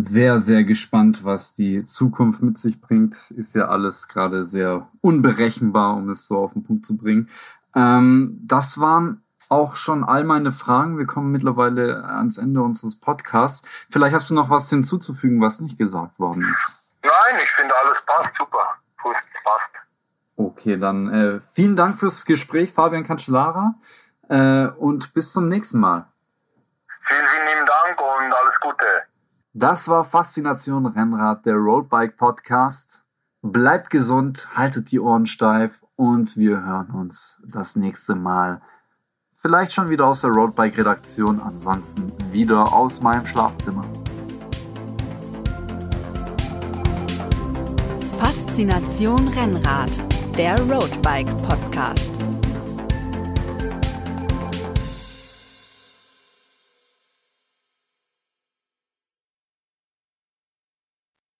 sehr, 0.00 0.40
sehr 0.40 0.64
gespannt, 0.64 1.24
was 1.24 1.54
die 1.54 1.84
Zukunft 1.84 2.42
mit 2.42 2.58
sich 2.58 2.80
bringt. 2.80 3.30
Ist 3.32 3.54
ja 3.54 3.68
alles 3.68 4.08
gerade 4.08 4.44
sehr 4.44 4.88
unberechenbar, 5.00 5.96
um 5.96 6.10
es 6.10 6.26
so 6.26 6.38
auf 6.38 6.52
den 6.52 6.64
Punkt 6.64 6.84
zu 6.84 6.96
bringen. 6.96 7.28
Ähm, 7.74 8.38
das 8.42 8.80
waren 8.80 9.22
auch 9.48 9.76
schon 9.76 10.04
all 10.04 10.24
meine 10.24 10.52
Fragen. 10.52 10.98
Wir 10.98 11.06
kommen 11.06 11.32
mittlerweile 11.32 12.04
ans 12.04 12.38
Ende 12.38 12.62
unseres 12.62 13.00
Podcasts. 13.00 13.66
Vielleicht 13.90 14.14
hast 14.14 14.30
du 14.30 14.34
noch 14.34 14.50
was 14.50 14.68
hinzuzufügen, 14.70 15.40
was 15.40 15.60
nicht 15.60 15.78
gesagt 15.78 16.18
worden 16.18 16.46
ist. 16.50 16.74
Nein, 17.02 17.40
ich 17.42 17.50
finde 17.50 17.74
alles 17.76 17.98
passt 18.06 18.36
super. 18.36 18.76
Passt. 19.44 19.70
Okay, 20.36 20.78
dann 20.78 21.12
äh, 21.12 21.40
vielen 21.54 21.76
Dank 21.76 21.98
fürs 21.98 22.24
Gespräch, 22.24 22.72
Fabian 22.72 23.04
Cancellara, 23.04 23.74
äh, 24.28 24.66
und 24.66 25.14
bis 25.14 25.32
zum 25.32 25.48
nächsten 25.48 25.80
Mal. 25.80 26.06
Vielen, 27.06 27.26
vielen 27.26 27.48
lieben 27.48 27.66
Dank 27.66 28.00
und 28.00 28.32
alles 28.32 28.60
Gute. 28.60 29.07
Das 29.60 29.88
war 29.88 30.04
Faszination 30.04 30.86
Rennrad, 30.86 31.44
der 31.44 31.56
Roadbike 31.56 32.16
Podcast. 32.16 33.02
Bleibt 33.42 33.90
gesund, 33.90 34.46
haltet 34.54 34.92
die 34.92 35.00
Ohren 35.00 35.26
steif 35.26 35.84
und 35.96 36.36
wir 36.36 36.64
hören 36.64 36.90
uns 36.92 37.42
das 37.44 37.74
nächste 37.74 38.14
Mal. 38.14 38.62
Vielleicht 39.34 39.72
schon 39.72 39.90
wieder 39.90 40.06
aus 40.06 40.20
der 40.20 40.30
Roadbike-Redaktion, 40.30 41.40
ansonsten 41.40 42.12
wieder 42.30 42.72
aus 42.72 43.00
meinem 43.00 43.26
Schlafzimmer. 43.26 43.84
Faszination 48.16 49.26
Rennrad, 49.26 49.90
der 50.36 50.56
Roadbike 50.70 51.36
Podcast. 51.38 52.12